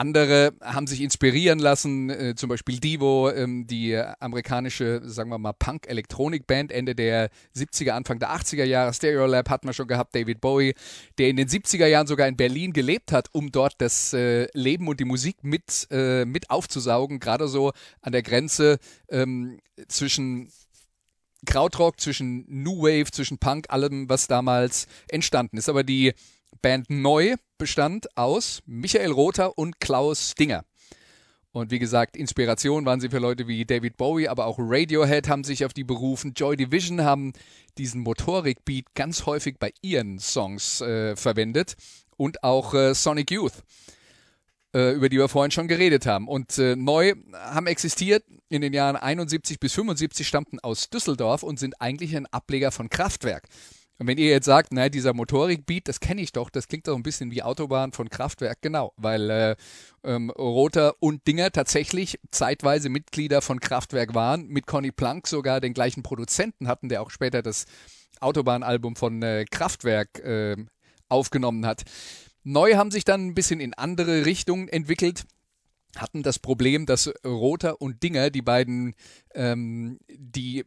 Andere 0.00 0.52
haben 0.62 0.86
sich 0.86 1.00
inspirieren 1.00 1.58
lassen, 1.58 2.08
äh, 2.08 2.34
zum 2.36 2.48
Beispiel 2.48 2.78
Divo, 2.78 3.30
ähm, 3.30 3.66
die 3.66 3.96
amerikanische, 3.96 5.00
sagen 5.02 5.28
wir 5.28 5.38
mal, 5.38 5.54
Punk-Elektronik-Band 5.54 6.70
Ende 6.70 6.94
der 6.94 7.30
70er, 7.56 7.90
Anfang 7.90 8.20
der 8.20 8.30
80er 8.30 8.62
Jahre. 8.62 8.94
Stereolab 8.94 9.50
hat 9.50 9.64
man 9.64 9.74
schon 9.74 9.88
gehabt, 9.88 10.14
David 10.14 10.40
Bowie, 10.40 10.74
der 11.18 11.30
in 11.30 11.36
den 11.36 11.48
70er 11.48 11.86
Jahren 11.86 12.06
sogar 12.06 12.28
in 12.28 12.36
Berlin 12.36 12.72
gelebt 12.72 13.10
hat, 13.10 13.28
um 13.32 13.50
dort 13.50 13.74
das 13.78 14.12
äh, 14.12 14.46
Leben 14.52 14.86
und 14.86 15.00
die 15.00 15.04
Musik 15.04 15.42
mit, 15.42 15.88
äh, 15.90 16.24
mit 16.24 16.48
aufzusaugen, 16.48 17.18
gerade 17.18 17.48
so 17.48 17.72
an 18.00 18.12
der 18.12 18.22
Grenze 18.22 18.78
ähm, 19.08 19.58
zwischen 19.88 20.52
Krautrock, 21.46 22.00
zwischen 22.00 22.44
New 22.48 22.82
Wave, 22.82 23.10
zwischen 23.10 23.38
Punk, 23.38 23.66
allem, 23.70 24.08
was 24.08 24.26
damals 24.26 24.86
entstanden 25.08 25.56
ist. 25.56 25.68
Aber 25.68 25.84
die 25.84 26.12
Band 26.62 26.90
Neu 26.90 27.36
bestand 27.58 28.16
aus 28.16 28.62
Michael 28.66 29.12
Rother 29.12 29.56
und 29.56 29.80
Klaus 29.80 30.34
Dinger. 30.34 30.64
Und 31.52 31.70
wie 31.70 31.78
gesagt, 31.78 32.16
Inspiration 32.16 32.84
waren 32.84 33.00
sie 33.00 33.08
für 33.08 33.18
Leute 33.18 33.48
wie 33.48 33.64
David 33.64 33.96
Bowie, 33.96 34.28
aber 34.28 34.46
auch 34.46 34.58
Radiohead 34.58 35.28
haben 35.28 35.44
sich 35.44 35.64
auf 35.64 35.72
die 35.72 35.84
berufen. 35.84 36.34
Joy 36.34 36.56
Division 36.56 37.02
haben 37.02 37.32
diesen 37.78 38.02
Motorik-Beat 38.02 38.94
ganz 38.94 39.26
häufig 39.26 39.56
bei 39.58 39.72
ihren 39.80 40.18
Songs 40.18 40.80
äh, 40.80 41.16
verwendet. 41.16 41.76
Und 42.16 42.42
auch 42.44 42.74
äh, 42.74 42.94
Sonic 42.94 43.30
Youth 43.30 43.62
über 44.72 45.08
die 45.08 45.18
wir 45.18 45.28
vorhin 45.28 45.50
schon 45.50 45.68
geredet 45.68 46.06
haben. 46.06 46.28
Und 46.28 46.58
äh, 46.58 46.76
neu 46.76 47.14
haben 47.32 47.66
existiert 47.66 48.24
in 48.48 48.60
den 48.62 48.72
Jahren 48.72 48.96
71 48.96 49.60
bis 49.60 49.72
75, 49.74 50.26
stammten 50.26 50.58
aus 50.60 50.90
Düsseldorf 50.90 51.42
und 51.42 51.58
sind 51.58 51.80
eigentlich 51.80 52.16
ein 52.16 52.26
Ableger 52.26 52.70
von 52.70 52.88
Kraftwerk. 52.88 53.48
Und 53.98 54.06
wenn 54.06 54.18
ihr 54.18 54.28
jetzt 54.28 54.44
sagt, 54.44 54.72
naja, 54.72 54.88
dieser 54.88 55.12
Motorik-Beat, 55.12 55.88
das 55.88 55.98
kenne 55.98 56.20
ich 56.20 56.30
doch, 56.30 56.50
das 56.50 56.68
klingt 56.68 56.86
doch 56.86 56.94
ein 56.94 57.02
bisschen 57.02 57.32
wie 57.32 57.42
Autobahn 57.42 57.92
von 57.92 58.08
Kraftwerk, 58.08 58.58
genau, 58.62 58.92
weil 58.96 59.28
äh, 59.28 59.56
ähm, 60.04 60.30
Rother 60.30 60.94
und 61.00 61.26
Dinger 61.26 61.50
tatsächlich 61.50 62.20
zeitweise 62.30 62.90
Mitglieder 62.90 63.42
von 63.42 63.58
Kraftwerk 63.58 64.14
waren, 64.14 64.46
mit 64.46 64.68
Conny 64.68 64.92
Plank 64.92 65.26
sogar 65.26 65.60
den 65.60 65.74
gleichen 65.74 66.04
Produzenten 66.04 66.68
hatten, 66.68 66.88
der 66.88 67.02
auch 67.02 67.10
später 67.10 67.42
das 67.42 67.64
Autobahnalbum 68.20 68.94
von 68.94 69.20
äh, 69.22 69.44
Kraftwerk 69.50 70.20
äh, 70.20 70.56
aufgenommen 71.08 71.66
hat. 71.66 71.82
Neu 72.48 72.76
haben 72.76 72.90
sich 72.90 73.04
dann 73.04 73.26
ein 73.26 73.34
bisschen 73.34 73.60
in 73.60 73.74
andere 73.74 74.24
Richtungen 74.24 74.68
entwickelt 74.68 75.26
hatten 75.96 76.22
das 76.22 76.38
Problem, 76.38 76.86
dass 76.86 77.12
Rother 77.24 77.80
und 77.80 78.02
Dinger, 78.02 78.30
die 78.30 78.42
beiden, 78.42 78.94
ähm, 79.34 79.98
die 80.08 80.64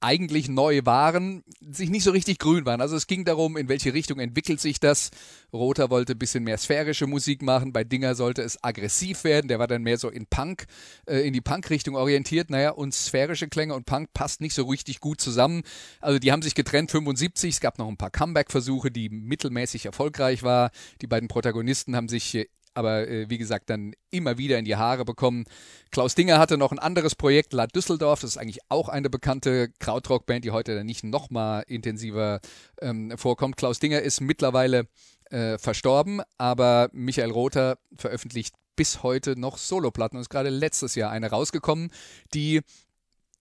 eigentlich 0.00 0.48
neu 0.48 0.80
waren, 0.84 1.44
sich 1.60 1.90
nicht 1.90 2.04
so 2.04 2.10
richtig 2.10 2.38
grün 2.38 2.64
waren. 2.64 2.80
Also 2.80 2.96
es 2.96 3.06
ging 3.06 3.24
darum, 3.24 3.56
in 3.56 3.68
welche 3.68 3.92
Richtung 3.92 4.18
entwickelt 4.18 4.60
sich 4.60 4.80
das. 4.80 5.10
Rother 5.52 5.90
wollte 5.90 6.12
ein 6.12 6.18
bisschen 6.18 6.44
mehr 6.44 6.58
sphärische 6.58 7.06
Musik 7.06 7.42
machen, 7.42 7.72
bei 7.72 7.84
Dinger 7.84 8.14
sollte 8.14 8.42
es 8.42 8.62
aggressiv 8.62 9.24
werden, 9.24 9.48
der 9.48 9.58
war 9.58 9.66
dann 9.66 9.82
mehr 9.82 9.98
so 9.98 10.08
in 10.08 10.26
Punk, 10.26 10.66
äh, 11.06 11.26
in 11.26 11.32
die 11.32 11.40
Punk-Richtung 11.40 11.96
orientiert. 11.96 12.50
Naja, 12.50 12.70
und 12.70 12.94
sphärische 12.94 13.48
Klänge 13.48 13.74
und 13.74 13.86
Punk 13.86 14.12
passt 14.14 14.40
nicht 14.40 14.54
so 14.54 14.64
richtig 14.64 15.00
gut 15.00 15.20
zusammen. 15.20 15.62
Also 16.00 16.18
die 16.18 16.32
haben 16.32 16.42
sich 16.42 16.54
getrennt 16.54 16.90
75, 16.90 17.54
es 17.54 17.60
gab 17.60 17.78
noch 17.78 17.88
ein 17.88 17.96
paar 17.96 18.10
Comeback-Versuche, 18.10 18.90
die 18.90 19.10
mittelmäßig 19.10 19.86
erfolgreich 19.86 20.42
waren. 20.42 20.70
Die 21.02 21.06
beiden 21.06 21.28
Protagonisten 21.28 21.94
haben 21.96 22.08
sich 22.08 22.34
äh, 22.34 22.46
aber 22.74 23.08
äh, 23.08 23.28
wie 23.28 23.38
gesagt 23.38 23.70
dann 23.70 23.94
immer 24.10 24.38
wieder 24.38 24.58
in 24.58 24.64
die 24.64 24.76
Haare 24.76 25.04
bekommen. 25.04 25.44
Klaus 25.90 26.14
Dinger 26.14 26.38
hatte 26.38 26.58
noch 26.58 26.72
ein 26.72 26.78
anderes 26.78 27.14
Projekt, 27.14 27.52
La 27.52 27.66
Düsseldorf, 27.66 28.20
das 28.20 28.30
ist 28.30 28.36
eigentlich 28.36 28.60
auch 28.68 28.88
eine 28.88 29.10
bekannte 29.10 29.70
Krautrock-Band, 29.78 30.44
die 30.44 30.50
heute 30.50 30.74
dann 30.74 30.86
nicht 30.86 31.04
nochmal 31.04 31.64
intensiver 31.66 32.40
ähm, 32.80 33.16
vorkommt. 33.16 33.56
Klaus 33.56 33.78
Dinger 33.78 34.00
ist 34.00 34.20
mittlerweile 34.20 34.86
äh, 35.30 35.58
verstorben, 35.58 36.22
aber 36.38 36.90
Michael 36.92 37.30
Rother 37.30 37.78
veröffentlicht 37.96 38.54
bis 38.76 39.02
heute 39.02 39.38
noch 39.38 39.58
Soloplatten 39.58 40.16
und 40.16 40.22
ist 40.22 40.30
gerade 40.30 40.48
letztes 40.48 40.94
Jahr 40.94 41.10
eine 41.10 41.30
rausgekommen, 41.30 41.90
die, 42.34 42.62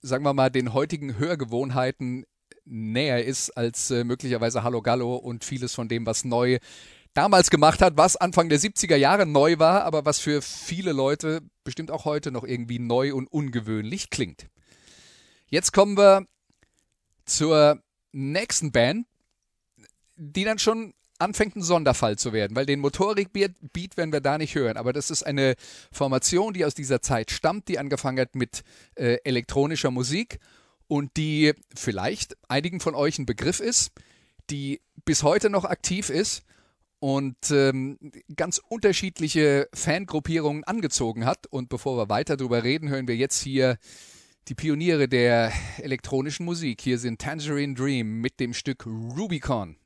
sagen 0.01 0.23
wir 0.23 0.33
mal, 0.33 0.49
den 0.49 0.73
heutigen 0.73 1.17
Hörgewohnheiten 1.17 2.25
näher 2.65 3.23
ist 3.25 3.51
als 3.51 3.89
äh, 3.91 4.03
möglicherweise 4.03 4.63
Hallo 4.63 4.81
Gallo 4.81 5.15
und 5.15 5.43
vieles 5.43 5.73
von 5.73 5.87
dem, 5.87 6.05
was 6.05 6.25
neu 6.25 6.59
damals 7.13 7.49
gemacht 7.49 7.81
hat, 7.81 7.97
was 7.97 8.15
Anfang 8.15 8.49
der 8.49 8.59
70er 8.59 8.95
Jahre 8.95 9.25
neu 9.25 9.59
war, 9.59 9.83
aber 9.83 10.05
was 10.05 10.19
für 10.19 10.41
viele 10.41 10.91
Leute 10.91 11.41
bestimmt 11.63 11.91
auch 11.91 12.05
heute 12.05 12.31
noch 12.31 12.43
irgendwie 12.43 12.79
neu 12.79 13.13
und 13.13 13.27
ungewöhnlich 13.27 14.09
klingt. 14.09 14.47
Jetzt 15.47 15.73
kommen 15.73 15.97
wir 15.97 16.25
zur 17.25 17.81
nächsten 18.11 18.71
Band, 18.71 19.07
die 20.15 20.43
dann 20.43 20.59
schon 20.59 20.93
anfängt 21.17 21.55
ein 21.55 21.61
Sonderfall 21.61 22.17
zu 22.17 22.31
werden, 22.33 22.55
weil 22.55 22.65
den 22.65 22.79
Motorik-Beat 22.79 23.97
werden 23.97 24.13
wir 24.13 24.21
da 24.21 24.37
nicht 24.37 24.55
hören. 24.55 24.77
Aber 24.77 24.93
das 24.93 25.11
ist 25.11 25.23
eine 25.23 25.55
Formation, 25.91 26.53
die 26.53 26.63
aus 26.65 26.73
dieser 26.73 27.01
Zeit 27.01 27.31
stammt, 27.31 27.67
die 27.67 27.77
angefangen 27.77 28.19
hat 28.19 28.35
mit 28.35 28.63
äh, 28.95 29.17
elektronischer 29.23 29.91
Musik 29.91 30.39
und 30.87 31.17
die 31.17 31.53
vielleicht 31.75 32.37
einigen 32.47 32.79
von 32.79 32.95
euch 32.95 33.19
ein 33.19 33.25
Begriff 33.25 33.59
ist, 33.59 33.91
die 34.49 34.81
bis 35.05 35.23
heute 35.23 35.49
noch 35.49 35.65
aktiv 35.65 36.09
ist 36.09 36.43
und 36.99 37.37
ähm, 37.51 37.97
ganz 38.35 38.59
unterschiedliche 38.67 39.69
Fangruppierungen 39.73 40.63
angezogen 40.63 41.25
hat. 41.25 41.47
Und 41.47 41.69
bevor 41.69 41.97
wir 41.97 42.09
weiter 42.09 42.37
darüber 42.37 42.63
reden, 42.63 42.89
hören 42.89 43.07
wir 43.07 43.15
jetzt 43.15 43.41
hier 43.41 43.77
die 44.47 44.55
Pioniere 44.55 45.07
der 45.07 45.51
elektronischen 45.77 46.45
Musik. 46.45 46.81
Hier 46.81 46.97
sind 46.97 47.21
Tangerine 47.21 47.73
Dream 47.73 48.19
mit 48.19 48.39
dem 48.39 48.53
Stück 48.53 48.85
Rubicon. 48.85 49.77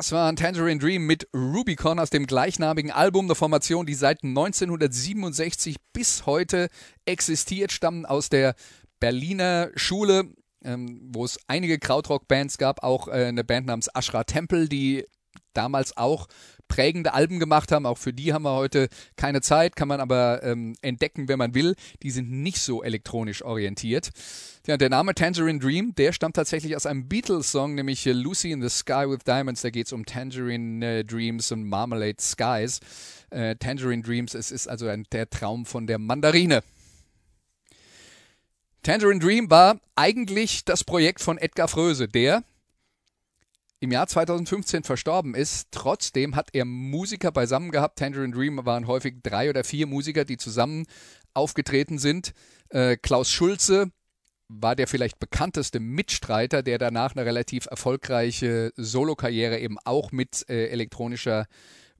Das 0.00 0.12
war 0.12 0.30
ein 0.30 0.36
Tangerine 0.36 0.80
Dream 0.80 1.04
mit 1.04 1.28
Rubicon 1.34 1.98
aus 1.98 2.08
dem 2.08 2.26
gleichnamigen 2.26 2.90
Album, 2.90 3.26
der 3.26 3.36
Formation, 3.36 3.84
die 3.84 3.92
seit 3.92 4.24
1967 4.24 5.76
bis 5.92 6.24
heute 6.24 6.70
existiert, 7.04 7.70
stammen 7.70 8.06
aus 8.06 8.30
der 8.30 8.54
Berliner 8.98 9.68
Schule, 9.74 10.32
ähm, 10.64 11.10
wo 11.12 11.26
es 11.26 11.38
einige 11.48 11.78
Krautrock-Bands 11.78 12.56
gab, 12.56 12.82
auch 12.82 13.08
äh, 13.08 13.26
eine 13.26 13.44
Band 13.44 13.66
namens 13.66 13.88
Ashra 13.88 14.24
Temple, 14.24 14.70
die 14.70 15.04
damals 15.52 15.94
auch 15.98 16.28
prägende 16.70 17.12
Alben 17.12 17.38
gemacht 17.38 17.72
haben. 17.72 17.84
Auch 17.84 17.98
für 17.98 18.14
die 18.14 18.32
haben 18.32 18.44
wir 18.44 18.54
heute 18.54 18.88
keine 19.16 19.42
Zeit, 19.42 19.76
kann 19.76 19.88
man 19.88 20.00
aber 20.00 20.42
ähm, 20.42 20.74
entdecken, 20.80 21.28
wenn 21.28 21.38
man 21.38 21.52
will. 21.52 21.74
Die 22.02 22.10
sind 22.10 22.30
nicht 22.30 22.60
so 22.60 22.82
elektronisch 22.82 23.42
orientiert. 23.42 24.10
Ja, 24.66 24.76
der 24.76 24.88
Name 24.88 25.14
Tangerine 25.14 25.58
Dream, 25.58 25.94
der 25.96 26.12
stammt 26.12 26.36
tatsächlich 26.36 26.76
aus 26.76 26.86
einem 26.86 27.08
Beatles-Song, 27.08 27.74
nämlich 27.74 28.06
äh, 28.06 28.12
Lucy 28.12 28.52
in 28.52 28.62
the 28.62 28.68
Sky 28.68 29.04
with 29.08 29.24
Diamonds. 29.26 29.62
Da 29.62 29.70
geht 29.70 29.86
es 29.86 29.92
um 29.92 30.06
Tangerine 30.06 31.00
äh, 31.00 31.04
Dreams 31.04 31.50
und 31.50 31.64
Marmalade 31.64 32.20
Skies. 32.20 32.80
Äh, 33.30 33.56
Tangerine 33.56 34.02
Dreams, 34.02 34.34
es 34.34 34.50
ist 34.52 34.68
also 34.68 34.86
ein, 34.86 35.04
der 35.12 35.28
Traum 35.28 35.66
von 35.66 35.88
der 35.88 35.98
Mandarine. 35.98 36.62
Tangerine 38.82 39.18
Dream 39.18 39.50
war 39.50 39.80
eigentlich 39.96 40.64
das 40.64 40.84
Projekt 40.84 41.20
von 41.20 41.36
Edgar 41.36 41.68
Fröse, 41.68 42.06
der 42.06 42.44
im 43.80 43.90
Jahr 43.90 44.06
2015 44.06 44.84
verstorben 44.84 45.34
ist. 45.34 45.68
Trotzdem 45.70 46.36
hat 46.36 46.50
er 46.52 46.66
Musiker 46.66 47.32
beisammen 47.32 47.70
gehabt. 47.70 47.98
Tangerine 47.98 48.34
Dream 48.34 48.64
waren 48.64 48.86
häufig 48.86 49.16
drei 49.22 49.48
oder 49.48 49.64
vier 49.64 49.86
Musiker, 49.86 50.24
die 50.24 50.36
zusammen 50.36 50.86
aufgetreten 51.32 51.98
sind. 51.98 52.32
Äh, 52.68 52.96
Klaus 52.96 53.30
Schulze 53.30 53.90
war 54.48 54.76
der 54.76 54.88
vielleicht 54.88 55.18
bekannteste 55.18 55.80
Mitstreiter, 55.80 56.62
der 56.62 56.78
danach 56.78 57.14
eine 57.14 57.24
relativ 57.24 57.66
erfolgreiche 57.66 58.72
Solokarriere 58.76 59.58
eben 59.58 59.78
auch 59.84 60.12
mit 60.12 60.44
äh, 60.48 60.66
elektronischer 60.66 61.46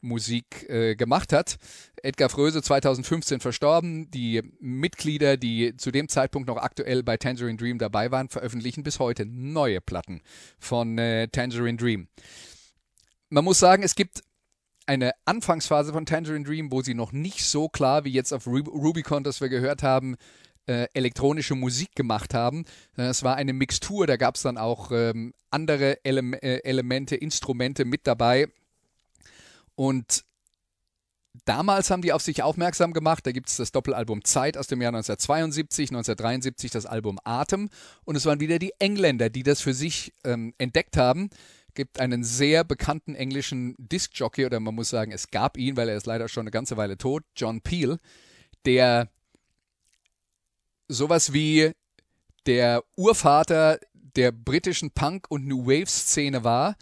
Musik 0.00 0.68
äh, 0.68 0.96
gemacht 0.96 1.32
hat. 1.32 1.56
Edgar 2.02 2.28
Fröse 2.28 2.62
2015 2.62 3.40
verstorben. 3.40 4.10
Die 4.10 4.42
Mitglieder, 4.60 5.36
die 5.36 5.76
zu 5.76 5.90
dem 5.90 6.08
Zeitpunkt 6.08 6.48
noch 6.48 6.56
aktuell 6.56 7.02
bei 7.02 7.16
Tangerine 7.16 7.56
Dream 7.56 7.78
dabei 7.78 8.10
waren, 8.10 8.28
veröffentlichen 8.28 8.82
bis 8.82 8.98
heute 8.98 9.26
neue 9.26 9.80
Platten 9.80 10.22
von 10.58 10.98
äh, 10.98 11.28
Tangerine 11.28 11.76
Dream. 11.76 12.08
Man 13.28 13.44
muss 13.44 13.58
sagen, 13.58 13.82
es 13.82 13.94
gibt 13.94 14.22
eine 14.86 15.12
Anfangsphase 15.24 15.92
von 15.92 16.06
Tangerine 16.06 16.44
Dream, 16.44 16.72
wo 16.72 16.82
sie 16.82 16.94
noch 16.94 17.12
nicht 17.12 17.44
so 17.44 17.68
klar 17.68 18.04
wie 18.04 18.10
jetzt 18.10 18.32
auf 18.32 18.46
Rubicon, 18.46 19.22
das 19.22 19.40
wir 19.40 19.48
gehört 19.48 19.82
haben, 19.82 20.16
äh, 20.66 20.88
elektronische 20.94 21.54
Musik 21.54 21.94
gemacht 21.94 22.34
haben. 22.34 22.64
Es 22.96 23.22
war 23.22 23.36
eine 23.36 23.52
Mixtur, 23.52 24.06
da 24.06 24.16
gab 24.16 24.36
es 24.36 24.42
dann 24.42 24.58
auch 24.58 24.90
ähm, 24.92 25.32
andere 25.50 25.98
Ele 26.04 26.20
äh, 26.42 26.60
Elemente, 26.64 27.16
Instrumente 27.16 27.84
mit 27.84 28.06
dabei. 28.06 28.48
Und 29.80 30.26
damals 31.46 31.90
haben 31.90 32.02
die 32.02 32.12
auf 32.12 32.20
sich 32.20 32.42
aufmerksam 32.42 32.92
gemacht. 32.92 33.24
Da 33.24 33.32
gibt 33.32 33.48
es 33.48 33.56
das 33.56 33.72
Doppelalbum 33.72 34.26
Zeit 34.26 34.58
aus 34.58 34.66
dem 34.66 34.82
Jahr 34.82 34.90
1972, 34.90 35.88
1973 35.88 36.70
das 36.70 36.84
Album 36.84 37.18
Atem. 37.24 37.70
Und 38.04 38.14
es 38.14 38.26
waren 38.26 38.40
wieder 38.40 38.58
die 38.58 38.74
Engländer, 38.78 39.30
die 39.30 39.42
das 39.42 39.62
für 39.62 39.72
sich 39.72 40.12
ähm, 40.22 40.52
entdeckt 40.58 40.98
haben. 40.98 41.30
Gibt 41.72 41.98
einen 41.98 42.24
sehr 42.24 42.62
bekannten 42.62 43.14
englischen 43.14 43.74
Discjockey, 43.78 44.44
oder 44.44 44.60
man 44.60 44.74
muss 44.74 44.90
sagen, 44.90 45.12
es 45.12 45.30
gab 45.30 45.56
ihn, 45.56 45.78
weil 45.78 45.88
er 45.88 45.96
ist 45.96 46.04
leider 46.04 46.28
schon 46.28 46.42
eine 46.42 46.50
ganze 46.50 46.76
Weile 46.76 46.98
tot, 46.98 47.22
John 47.34 47.62
Peel, 47.62 48.00
der 48.66 49.08
sowas 50.88 51.32
wie 51.32 51.72
der 52.44 52.84
Urvater 52.98 53.80
der 53.94 54.30
britischen 54.30 54.90
Punk- 54.90 55.30
und 55.30 55.46
New 55.46 55.64
Wave-Szene 55.64 56.44
war, 56.44 56.76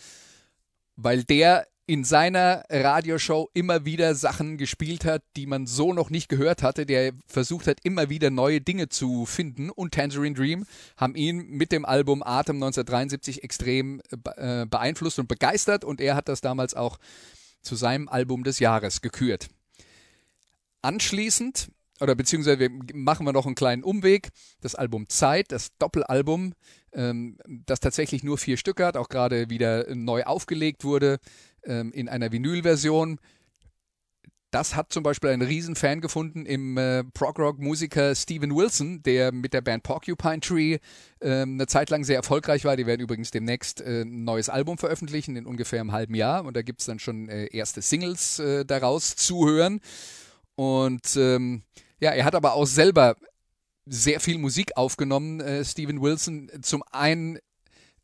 weil 0.96 1.22
der 1.22 1.68
in 1.88 2.04
seiner 2.04 2.64
Radioshow 2.68 3.48
immer 3.54 3.86
wieder 3.86 4.14
Sachen 4.14 4.58
gespielt 4.58 5.06
hat, 5.06 5.22
die 5.36 5.46
man 5.46 5.66
so 5.66 5.94
noch 5.94 6.10
nicht 6.10 6.28
gehört 6.28 6.62
hatte, 6.62 6.84
der 6.84 7.14
versucht 7.26 7.66
hat, 7.66 7.78
immer 7.82 8.10
wieder 8.10 8.28
neue 8.28 8.60
Dinge 8.60 8.90
zu 8.90 9.24
finden. 9.24 9.70
Und 9.70 9.94
Tangerine 9.94 10.34
Dream 10.34 10.66
haben 10.98 11.14
ihn 11.16 11.48
mit 11.48 11.72
dem 11.72 11.86
Album 11.86 12.22
Atem 12.22 12.56
1973 12.56 13.42
extrem 13.42 14.02
äh, 14.36 14.66
beeinflusst 14.66 15.18
und 15.18 15.28
begeistert 15.28 15.82
und 15.82 16.02
er 16.02 16.14
hat 16.14 16.28
das 16.28 16.42
damals 16.42 16.74
auch 16.74 16.98
zu 17.62 17.74
seinem 17.74 18.06
Album 18.06 18.44
des 18.44 18.58
Jahres 18.58 19.00
gekürt. 19.00 19.48
Anschließend, 20.82 21.70
oder 22.00 22.14
beziehungsweise 22.14 22.68
machen 22.92 23.24
wir 23.24 23.32
noch 23.32 23.46
einen 23.46 23.54
kleinen 23.54 23.82
Umweg, 23.82 24.28
das 24.60 24.74
Album 24.74 25.08
Zeit, 25.08 25.52
das 25.52 25.70
Doppelalbum, 25.78 26.52
ähm, 26.92 27.38
das 27.46 27.80
tatsächlich 27.80 28.22
nur 28.22 28.36
vier 28.36 28.58
Stücke 28.58 28.84
hat, 28.84 28.98
auch 28.98 29.08
gerade 29.08 29.48
wieder 29.48 29.86
neu 29.94 30.24
aufgelegt 30.24 30.84
wurde 30.84 31.18
ähm, 31.64 31.92
in 31.92 32.08
einer 32.08 32.32
Vinylversion. 32.32 33.18
Das 34.50 34.74
hat 34.74 34.92
zum 34.92 35.02
Beispiel 35.02 35.28
einen 35.28 35.42
riesen 35.42 35.76
Fan 35.76 36.00
gefunden 36.00 36.46
im 36.46 36.78
äh, 36.78 37.04
Prog-Rock-Musiker 37.04 38.14
Steven 38.14 38.56
Wilson, 38.56 39.02
der 39.02 39.30
mit 39.30 39.52
der 39.52 39.60
Band 39.60 39.82
Porcupine 39.82 40.40
Tree 40.40 40.78
ähm, 41.20 41.54
eine 41.54 41.66
Zeit 41.66 41.90
lang 41.90 42.02
sehr 42.02 42.16
erfolgreich 42.16 42.64
war. 42.64 42.74
Die 42.74 42.86
werden 42.86 43.02
übrigens 43.02 43.30
demnächst 43.30 43.82
äh, 43.82 44.02
ein 44.02 44.24
neues 44.24 44.48
Album 44.48 44.78
veröffentlichen, 44.78 45.36
in 45.36 45.44
ungefähr 45.44 45.80
einem 45.80 45.92
halben 45.92 46.14
Jahr. 46.14 46.46
Und 46.46 46.56
da 46.56 46.62
gibt 46.62 46.80
es 46.80 46.86
dann 46.86 46.98
schon 46.98 47.28
äh, 47.28 47.46
erste 47.54 47.82
Singles 47.82 48.38
äh, 48.38 48.64
daraus 48.64 49.16
zu 49.16 49.46
hören. 49.46 49.80
Und 50.54 51.14
ähm, 51.16 51.62
ja, 52.00 52.12
er 52.12 52.24
hat 52.24 52.34
aber 52.34 52.54
auch 52.54 52.66
selber 52.66 53.16
sehr 53.84 54.20
viel 54.20 54.38
Musik 54.38 54.76
aufgenommen, 54.76 55.40
äh, 55.40 55.62
Steven 55.62 56.00
Wilson. 56.00 56.50
Zum 56.62 56.82
einen 56.90 57.38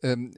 ähm, 0.03 0.37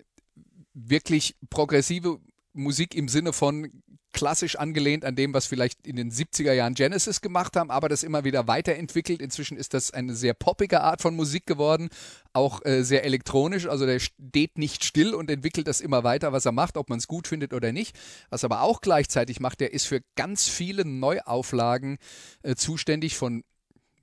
wirklich 0.72 1.34
progressive 1.50 2.20
Musik 2.56 2.94
im 2.94 3.08
Sinne 3.08 3.32
von 3.32 3.70
klassisch 4.16 4.56
angelehnt 4.56 5.04
an 5.04 5.14
dem, 5.14 5.34
was 5.34 5.44
vielleicht 5.44 5.86
in 5.86 5.96
den 5.96 6.10
70er 6.10 6.52
Jahren 6.52 6.72
Genesis 6.72 7.20
gemacht 7.20 7.54
haben, 7.54 7.70
aber 7.70 7.90
das 7.90 8.02
immer 8.02 8.24
wieder 8.24 8.48
weiterentwickelt. 8.48 9.20
Inzwischen 9.20 9.58
ist 9.58 9.74
das 9.74 9.90
eine 9.90 10.14
sehr 10.14 10.32
poppige 10.32 10.80
Art 10.80 11.02
von 11.02 11.14
Musik 11.14 11.44
geworden, 11.44 11.90
auch 12.32 12.64
äh, 12.64 12.82
sehr 12.82 13.04
elektronisch. 13.04 13.66
Also 13.66 13.84
der 13.84 13.98
steht 13.98 14.56
nicht 14.56 14.84
still 14.84 15.14
und 15.14 15.30
entwickelt 15.30 15.68
das 15.68 15.82
immer 15.82 16.02
weiter, 16.02 16.32
was 16.32 16.46
er 16.46 16.52
macht, 16.52 16.78
ob 16.78 16.88
man 16.88 16.98
es 16.98 17.08
gut 17.08 17.28
findet 17.28 17.52
oder 17.52 17.72
nicht. 17.72 17.94
Was 18.30 18.42
aber 18.42 18.62
auch 18.62 18.80
gleichzeitig 18.80 19.38
macht, 19.38 19.60
der 19.60 19.74
ist 19.74 19.86
für 19.86 20.00
ganz 20.14 20.48
viele 20.48 20.86
Neuauflagen 20.86 21.98
äh, 22.42 22.54
zuständig 22.54 23.16
von 23.16 23.44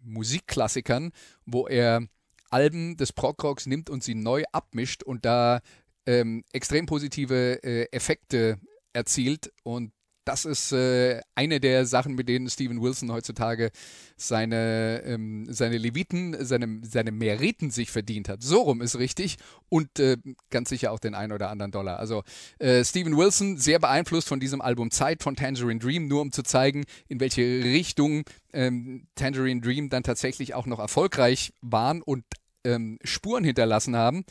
Musikklassikern, 0.03 1.11
wo 1.47 1.65
er 1.65 2.07
Alben 2.51 2.97
des 2.97 3.13
Prog-Rocks 3.13 3.65
nimmt 3.65 3.89
und 3.89 4.03
sie 4.03 4.13
neu 4.13 4.43
abmischt 4.51 5.01
und 5.01 5.25
da 5.25 5.61
ähm, 6.05 6.43
extrem 6.51 6.85
positive 6.85 7.63
äh, 7.63 7.87
Effekte 7.91 8.59
erzielt 8.93 9.51
und 9.63 9.91
das 10.25 10.45
ist 10.45 10.71
äh, 10.71 11.21
eine 11.35 11.59
der 11.59 11.85
Sachen, 11.85 12.15
mit 12.15 12.29
denen 12.29 12.49
Steven 12.49 12.81
Wilson 12.81 13.11
heutzutage 13.11 13.71
seine, 14.15 15.01
ähm, 15.05 15.45
seine 15.49 15.77
Leviten, 15.77 16.35
seine, 16.45 16.79
seine 16.83 17.11
Meriten 17.11 17.71
sich 17.71 17.91
verdient 17.91 18.29
hat. 18.29 18.41
So 18.41 18.61
rum 18.61 18.81
ist 18.81 18.97
richtig. 18.97 19.37
Und 19.69 19.99
äh, 19.99 20.17
ganz 20.49 20.69
sicher 20.69 20.91
auch 20.91 20.99
den 20.99 21.13
einen 21.13 21.33
oder 21.33 21.49
anderen 21.49 21.71
Dollar. 21.71 21.99
Also 21.99 22.23
äh, 22.59 22.83
Steven 22.85 23.17
Wilson, 23.17 23.57
sehr 23.57 23.79
beeinflusst 23.79 24.27
von 24.27 24.39
diesem 24.39 24.61
Album 24.61 24.91
Zeit 24.91 25.23
von 25.23 25.35
Tangerine 25.35 25.79
Dream, 25.79 26.07
nur 26.07 26.21
um 26.21 26.31
zu 26.31 26.43
zeigen, 26.43 26.85
in 27.07 27.19
welche 27.19 27.41
Richtung 27.41 28.23
ähm, 28.53 29.07
Tangerine 29.15 29.61
Dream 29.61 29.89
dann 29.89 30.03
tatsächlich 30.03 30.53
auch 30.53 30.65
noch 30.67 30.79
erfolgreich 30.79 31.53
waren 31.61 32.01
und 32.01 32.23
ähm, 32.63 32.97
Spuren 33.03 33.43
hinterlassen 33.43 33.95
haben. 33.97 34.23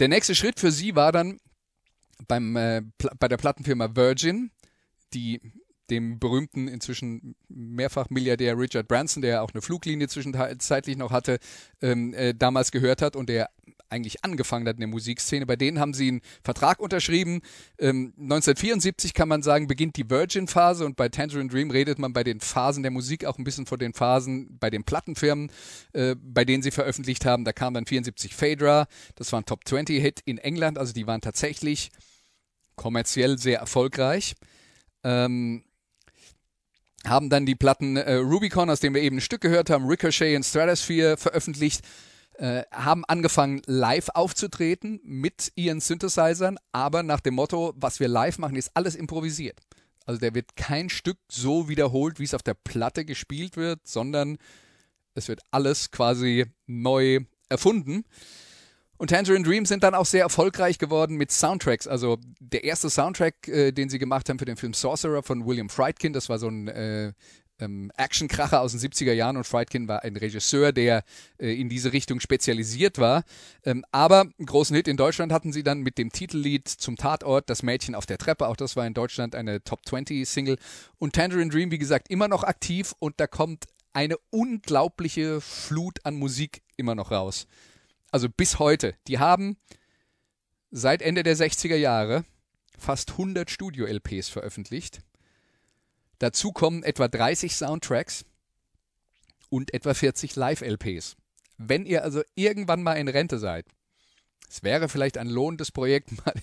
Der 0.00 0.08
nächste 0.08 0.34
Schritt 0.34 0.58
für 0.58 0.72
sie 0.72 0.96
war 0.96 1.12
dann 1.12 1.38
beim, 2.26 2.56
äh, 2.56 2.82
bei 3.18 3.28
der 3.28 3.36
Plattenfirma 3.36 3.94
Virgin, 3.94 4.50
die 5.12 5.40
dem 5.90 6.18
berühmten 6.18 6.68
inzwischen 6.68 7.34
mehrfach 7.48 8.08
Milliardär 8.08 8.56
Richard 8.56 8.88
Branson, 8.88 9.22
der 9.22 9.42
auch 9.42 9.50
eine 9.52 9.60
Fluglinie 9.60 10.08
zwischenzeitlich 10.08 10.96
noch 10.96 11.10
hatte, 11.10 11.38
ähm, 11.82 12.14
äh, 12.14 12.32
damals 12.34 12.70
gehört 12.72 13.02
hat 13.02 13.14
und 13.14 13.28
der 13.28 13.50
eigentlich 13.90 14.24
angefangen 14.24 14.66
hat 14.66 14.76
in 14.76 14.80
der 14.80 14.88
Musikszene. 14.88 15.46
Bei 15.46 15.56
denen 15.56 15.78
haben 15.78 15.94
sie 15.94 16.08
einen 16.08 16.20
Vertrag 16.42 16.80
unterschrieben. 16.80 17.40
Ähm, 17.78 18.12
1974 18.16 19.14
kann 19.14 19.28
man 19.28 19.42
sagen, 19.42 19.66
beginnt 19.66 19.96
die 19.96 20.08
Virgin-Phase 20.08 20.84
und 20.84 20.96
bei 20.96 21.08
Tangerine 21.08 21.48
Dream 21.48 21.70
redet 21.70 21.98
man 21.98 22.12
bei 22.12 22.24
den 22.24 22.40
Phasen 22.40 22.82
der 22.82 22.92
Musik 22.92 23.24
auch 23.24 23.38
ein 23.38 23.44
bisschen 23.44 23.66
von 23.66 23.78
den 23.78 23.92
Phasen 23.92 24.58
bei 24.58 24.70
den 24.70 24.84
Plattenfirmen, 24.84 25.50
äh, 25.92 26.14
bei 26.20 26.44
denen 26.44 26.62
sie 26.62 26.70
veröffentlicht 26.70 27.24
haben. 27.24 27.44
Da 27.44 27.52
kam 27.52 27.74
dann 27.74 27.86
74 27.86 28.34
Phaedra, 28.34 28.86
das 29.16 29.32
war 29.32 29.40
ein 29.40 29.46
Top 29.46 29.66
20 29.66 30.00
Hit 30.00 30.20
in 30.24 30.38
England, 30.38 30.78
also 30.78 30.92
die 30.92 31.06
waren 31.06 31.20
tatsächlich 31.20 31.90
kommerziell 32.76 33.38
sehr 33.38 33.58
erfolgreich. 33.58 34.34
Ähm, 35.04 35.64
haben 37.06 37.30
dann 37.30 37.46
die 37.46 37.54
Platten 37.54 37.96
äh, 37.96 38.14
Rubicon, 38.14 38.68
aus 38.70 38.80
dem 38.80 38.94
wir 38.94 39.02
eben 39.02 39.16
ein 39.16 39.22
Stück 39.22 39.40
gehört 39.40 39.70
haben, 39.70 39.86
Ricochet 39.86 40.36
und 40.36 40.44
Stratosphere 40.44 41.16
veröffentlicht, 41.16 41.82
äh, 42.40 42.64
haben 42.72 43.04
angefangen 43.04 43.60
live 43.66 44.08
aufzutreten 44.14 44.98
mit 45.04 45.52
ihren 45.56 45.80
Synthesizern, 45.80 46.56
aber 46.72 47.02
nach 47.02 47.20
dem 47.20 47.34
Motto, 47.34 47.74
was 47.76 48.00
wir 48.00 48.08
live 48.08 48.38
machen, 48.38 48.56
ist 48.56 48.70
alles 48.72 48.94
improvisiert. 48.94 49.60
Also 50.06 50.20
der 50.20 50.34
wird 50.34 50.56
kein 50.56 50.88
Stück 50.88 51.18
so 51.30 51.68
wiederholt, 51.68 52.18
wie 52.18 52.24
es 52.24 52.32
auf 52.32 52.42
der 52.42 52.54
Platte 52.54 53.04
gespielt 53.04 53.58
wird, 53.58 53.86
sondern 53.86 54.38
es 55.14 55.28
wird 55.28 55.42
alles 55.50 55.90
quasi 55.90 56.46
neu 56.66 57.20
erfunden. 57.50 58.04
Und 58.96 59.10
Tangerine 59.10 59.44
Dream 59.44 59.66
sind 59.66 59.82
dann 59.82 59.94
auch 59.94 60.06
sehr 60.06 60.22
erfolgreich 60.22 60.78
geworden 60.78 61.16
mit 61.16 61.32
Soundtracks. 61.32 61.86
Also 61.86 62.18
der 62.38 62.64
erste 62.64 62.88
Soundtrack, 62.88 63.48
äh, 63.48 63.72
den 63.72 63.90
sie 63.90 63.98
gemacht 63.98 64.28
haben 64.30 64.38
für 64.38 64.46
den 64.46 64.56
Film 64.56 64.72
Sorcerer 64.72 65.22
von 65.22 65.46
William 65.46 65.68
Friedkin, 65.68 66.14
das 66.14 66.30
war 66.30 66.38
so 66.38 66.48
ein 66.48 66.68
äh, 66.68 67.12
ähm, 67.60 67.92
Actionkracher 67.96 68.60
aus 68.60 68.72
den 68.72 68.80
70er 68.80 69.12
Jahren 69.12 69.36
und 69.36 69.44
Friedkin 69.44 69.88
war 69.88 70.02
ein 70.02 70.16
Regisseur, 70.16 70.72
der 70.72 71.04
äh, 71.38 71.58
in 71.60 71.68
diese 71.68 71.92
Richtung 71.92 72.20
spezialisiert 72.20 72.98
war. 72.98 73.24
Ähm, 73.64 73.84
aber 73.92 74.20
einen 74.20 74.46
großen 74.46 74.74
Hit 74.74 74.88
in 74.88 74.96
Deutschland 74.96 75.32
hatten 75.32 75.52
sie 75.52 75.62
dann 75.62 75.80
mit 75.80 75.98
dem 75.98 76.10
Titellied 76.10 76.68
zum 76.68 76.96
Tatort 76.96 77.50
Das 77.50 77.62
Mädchen 77.62 77.94
auf 77.94 78.06
der 78.06 78.18
Treppe. 78.18 78.48
Auch 78.48 78.56
das 78.56 78.76
war 78.76 78.86
in 78.86 78.94
Deutschland 78.94 79.34
eine 79.34 79.62
Top 79.62 79.86
20 79.86 80.28
Single. 80.28 80.56
Und 80.98 81.14
Tangerine 81.14 81.50
Dream, 81.50 81.70
wie 81.70 81.78
gesagt, 81.78 82.10
immer 82.10 82.28
noch 82.28 82.44
aktiv 82.44 82.94
und 82.98 83.20
da 83.20 83.26
kommt 83.26 83.66
eine 83.92 84.16
unglaubliche 84.30 85.40
Flut 85.40 85.98
an 86.04 86.14
Musik 86.14 86.62
immer 86.76 86.94
noch 86.94 87.10
raus 87.10 87.46
also 88.10 88.28
bis 88.28 88.58
heute, 88.58 88.94
die 89.06 89.18
haben 89.18 89.56
seit 90.70 91.02
Ende 91.02 91.22
der 91.22 91.36
60er 91.36 91.76
Jahre 91.76 92.24
fast 92.78 93.12
100 93.12 93.50
Studio-LPs 93.50 94.28
veröffentlicht. 94.28 95.00
Dazu 96.20 96.52
kommen 96.52 96.82
etwa 96.82 97.08
30 97.08 97.56
Soundtracks 97.56 98.24
und 99.48 99.74
etwa 99.74 99.94
40 99.94 100.36
Live-LPs. 100.36 101.16
Wenn 101.56 101.86
ihr 101.86 102.04
also 102.04 102.22
irgendwann 102.34 102.82
mal 102.82 102.94
in 102.94 103.08
Rente 103.08 103.38
seid, 103.38 103.66
es 104.48 104.62
wäre 104.62 104.88
vielleicht 104.88 105.18
ein 105.18 105.28
lohnendes 105.28 105.72
Projekt, 105.72 106.12
mal 106.24 106.34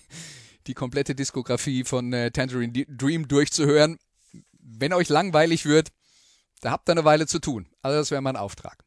die 0.65 0.73
komplette 0.73 1.15
Diskografie 1.15 1.83
von 1.83 2.11
äh, 2.11 2.31
Tangerine 2.31 2.85
Dream 2.87 3.27
durchzuhören. 3.27 3.99
Wenn 4.59 4.93
euch 4.93 5.09
langweilig 5.09 5.65
wird, 5.65 5.89
da 6.61 6.71
habt 6.71 6.89
ihr 6.89 6.93
eine 6.93 7.05
Weile 7.05 7.27
zu 7.27 7.39
tun. 7.39 7.69
Also 7.81 7.99
das 7.99 8.11
wäre 8.11 8.21
mein 8.21 8.35
Auftrag. 8.35 8.83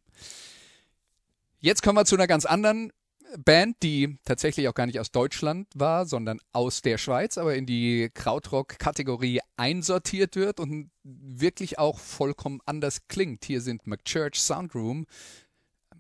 Jetzt 1.61 1.83
kommen 1.83 1.99
wir 1.99 2.05
zu 2.05 2.17
einer 2.17 2.27
ganz 2.27 2.47
anderen 2.47 2.93
Band, 3.39 3.77
die 3.83 4.19
tatsächlich 4.25 4.69
auch 4.69 4.75
gar 4.75 4.87
nicht 4.87 5.01
aus 5.01 5.11
Deutschland 5.11 5.69
war, 5.75 6.07
sondern 6.07 6.41
aus 6.53 6.83
der 6.83 6.99
Schweiz, 6.99 7.39
aber 7.39 7.55
in 7.55 7.67
die 7.67 8.11
Krautrock-Kategorie 8.13 9.41
einsortiert 9.57 10.37
wird 10.37 10.61
und 10.61 10.91
wirklich 11.03 11.79
auch 11.79 11.99
vollkommen 11.99 12.61
anders 12.67 13.07
klingt. 13.09 13.45
Hier 13.45 13.61
sind 13.61 13.87
McChurch 13.87 14.41
Soundroom 14.41 15.07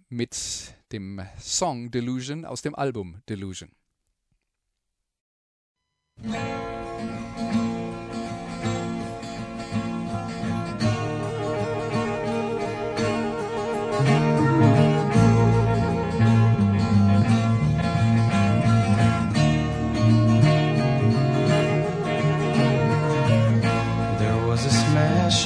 mit 0.09 0.74
dem 0.93 1.20
Song 1.41 1.91
Delusion 1.91 2.45
aus 2.45 2.62
dem 2.62 2.74
Album 2.74 3.22
Delusion. 3.28 3.70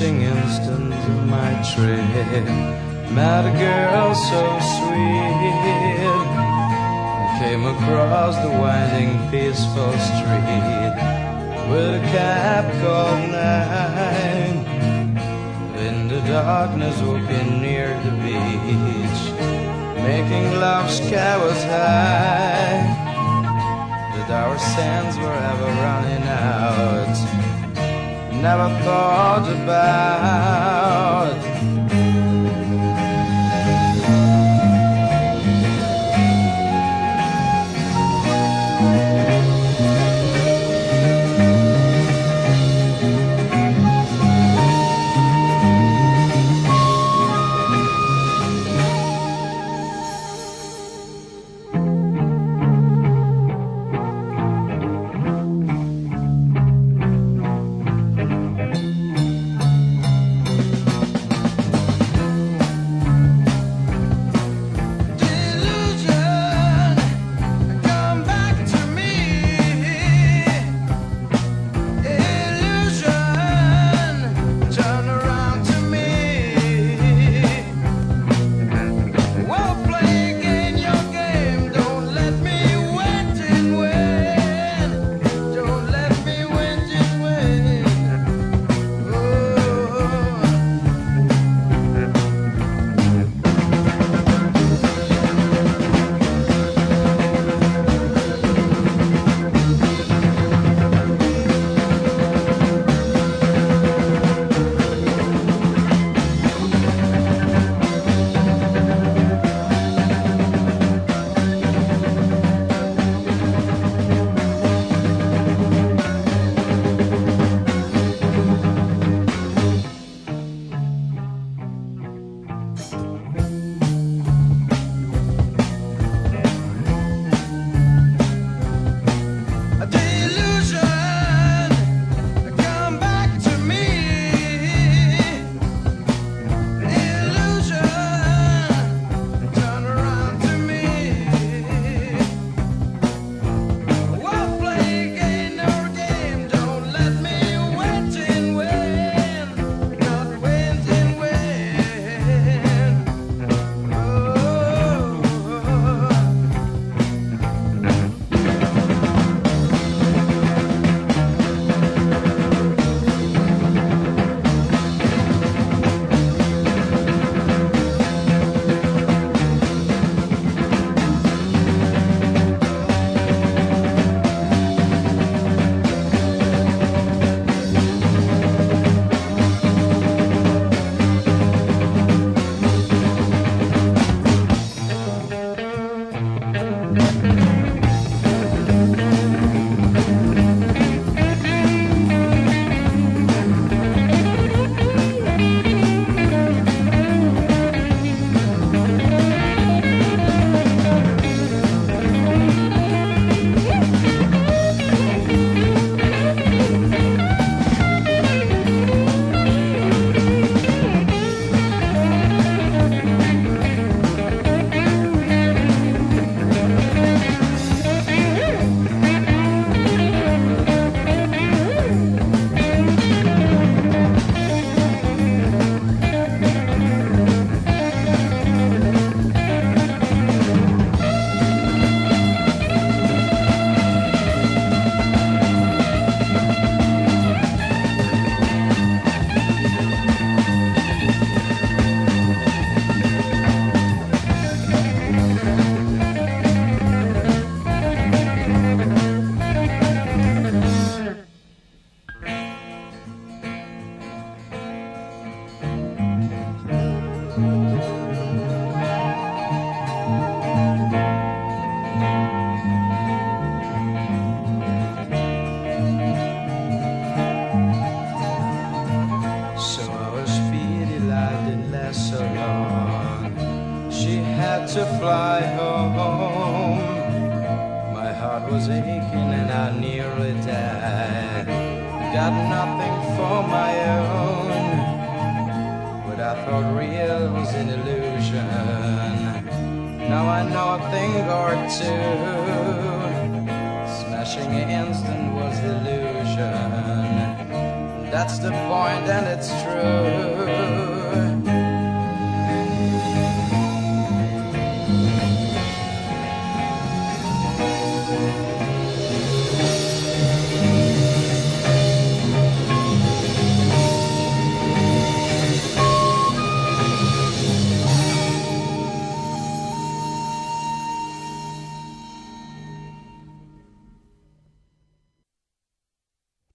Flashing 0.05 0.23
instant 0.23 0.93
of 0.93 1.27
my 1.29 1.53
trip. 1.75 2.45
Met 3.13 3.45
a 3.47 3.53
girl 3.59 4.15
so 4.15 4.59
sweet. 4.77 5.45
I 7.21 7.39
came 7.41 7.65
across 7.65 8.37
the 8.37 8.51
winding, 8.51 9.31
peaceful 9.31 9.93
street 9.93 10.95
with 11.71 11.95
a 11.95 12.05
cab 12.13 12.65
called 12.83 13.31
nine. 13.31 14.57
In 15.79 16.09
the 16.09 16.21
darkness, 16.21 17.01
walking 17.03 17.63
near 17.63 17.89
the 18.05 18.11
beach, 18.25 19.23
making 20.03 20.61
love 20.61 20.91
sky 20.91 21.37
was 21.39 21.63
high. 21.65 23.03
That 24.15 24.31
our 24.31 24.59
sands 24.59 25.17
were 25.19 25.39
ever 25.51 25.71
running 25.83 26.29
out 26.29 27.44
never 28.45 28.69
thought 28.85 29.49
about 29.49 31.54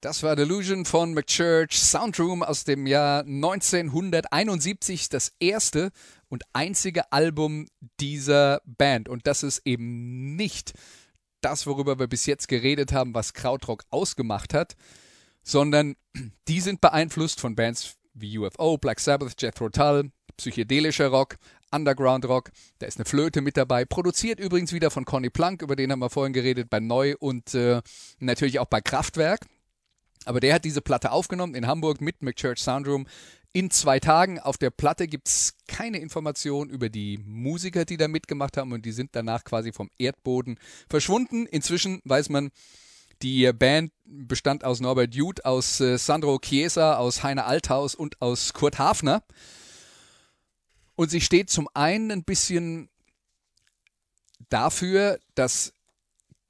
Das 0.10 0.24
war 0.24 0.36
Delusion 0.36 0.86
von 0.86 1.14
McChurch 1.14 1.78
Soundroom 1.78 2.42
aus 2.42 2.64
dem 2.64 2.88
Jahr 2.88 3.20
1971, 3.20 5.08
das 5.08 5.34
erste 5.40 5.92
und 6.30 6.46
einzige 6.52 7.12
Album 7.12 7.68
dieser 8.00 8.64
Band. 8.66 9.08
Und 9.08 9.28
das 9.28 9.44
ist 9.44 9.62
eben 9.66 10.36
nicht 10.36 10.74
das, 11.42 11.68
worüber 11.68 12.00
wir 12.00 12.08
bis 12.08 12.26
jetzt 12.26 12.48
geredet 12.48 12.92
haben, 12.92 13.14
was 13.14 13.36
Krautrock 13.36 13.84
ausgemacht 13.92 14.56
hat, 14.56 14.76
sondern 15.44 15.96
die 16.48 16.60
sind 16.60 16.82
beeinflusst 16.82 17.40
von 17.40 17.54
Bands 17.54 17.94
wie 18.16 18.40
UFO, 18.40 18.80
Black 18.80 19.00
Sabbath, 19.02 19.40
Jethro 19.40 19.70
Tull, 19.70 20.10
psychedelischer 20.38 21.10
Rock, 21.10 21.38
Underground 21.72 22.26
Rock. 22.26 22.50
Da 22.80 22.88
ist 22.88 22.98
eine 22.98 23.06
Flöte 23.06 23.42
mit 23.42 23.58
dabei. 23.58 23.86
Produziert 23.86 24.40
übrigens 24.40 24.74
wieder 24.74 24.90
von 24.90 25.06
Conny 25.06 25.30
Plank, 25.30 25.62
über 25.62 25.76
den 25.76 25.92
haben 25.92 26.00
wir 26.00 26.10
vorhin 26.10 26.34
geredet, 26.34 26.68
bei 26.68 26.80
Neu 26.80 27.14
und 27.20 27.54
äh, 27.54 27.84
natürlich 28.18 28.58
auch 28.58 28.66
bei 28.66 28.82
Kraftwerk. 28.82 29.46
Aber 30.26 30.40
der 30.40 30.54
hat 30.56 30.66
diese 30.66 30.82
Platte 30.82 31.12
aufgenommen 31.12 31.56
in 31.56 31.68
Hamburg 31.68 32.02
mit 32.02 32.22
McChurch 32.22 32.60
Soundroom 32.60 33.08
in 33.54 33.72
zwei 33.72 34.00
Tagen. 34.00 34.40
Auf 34.40 34.58
der 34.58 34.70
Platte 34.70 35.08
gibt 35.08 35.28
es 35.28 35.56
keine 35.68 36.00
Informationen 36.00 36.70
über 36.70 36.90
die 36.90 37.18
Musiker, 37.26 37.86
die 37.86 37.98
da 37.98 38.08
mitgemacht 38.08 38.58
haben 38.58 38.74
und 38.74 38.86
die 38.86 38.92
sind 38.92 39.12
danach 39.14 39.44
quasi 39.44 39.72
vom 39.72 39.90
Erdboden 39.98 40.60
verschwunden. 40.90 41.46
Inzwischen 41.46 42.02
weiß 42.04 42.30
man, 42.30 42.52
die 43.22 43.52
Band 43.52 43.92
bestand 44.06 44.64
aus 44.64 44.80
Norbert 44.80 45.14
Jud, 45.14 45.44
aus 45.46 45.82
äh, 45.82 45.98
Sandro 45.98 46.40
Chiesa, 46.40 46.98
aus 46.98 47.24
Heine 47.24 47.46
Althaus 47.46 47.96
und 47.96 48.22
aus 48.22 48.54
Kurt 48.54 48.80
Hafner. 48.80 49.24
Und 50.96 51.12
sie 51.12 51.22
steht 51.22 51.50
zum 51.50 51.68
einen 51.74 52.12
ein 52.12 52.24
bisschen 52.24 52.90
dafür, 54.50 55.20
dass 55.36 55.74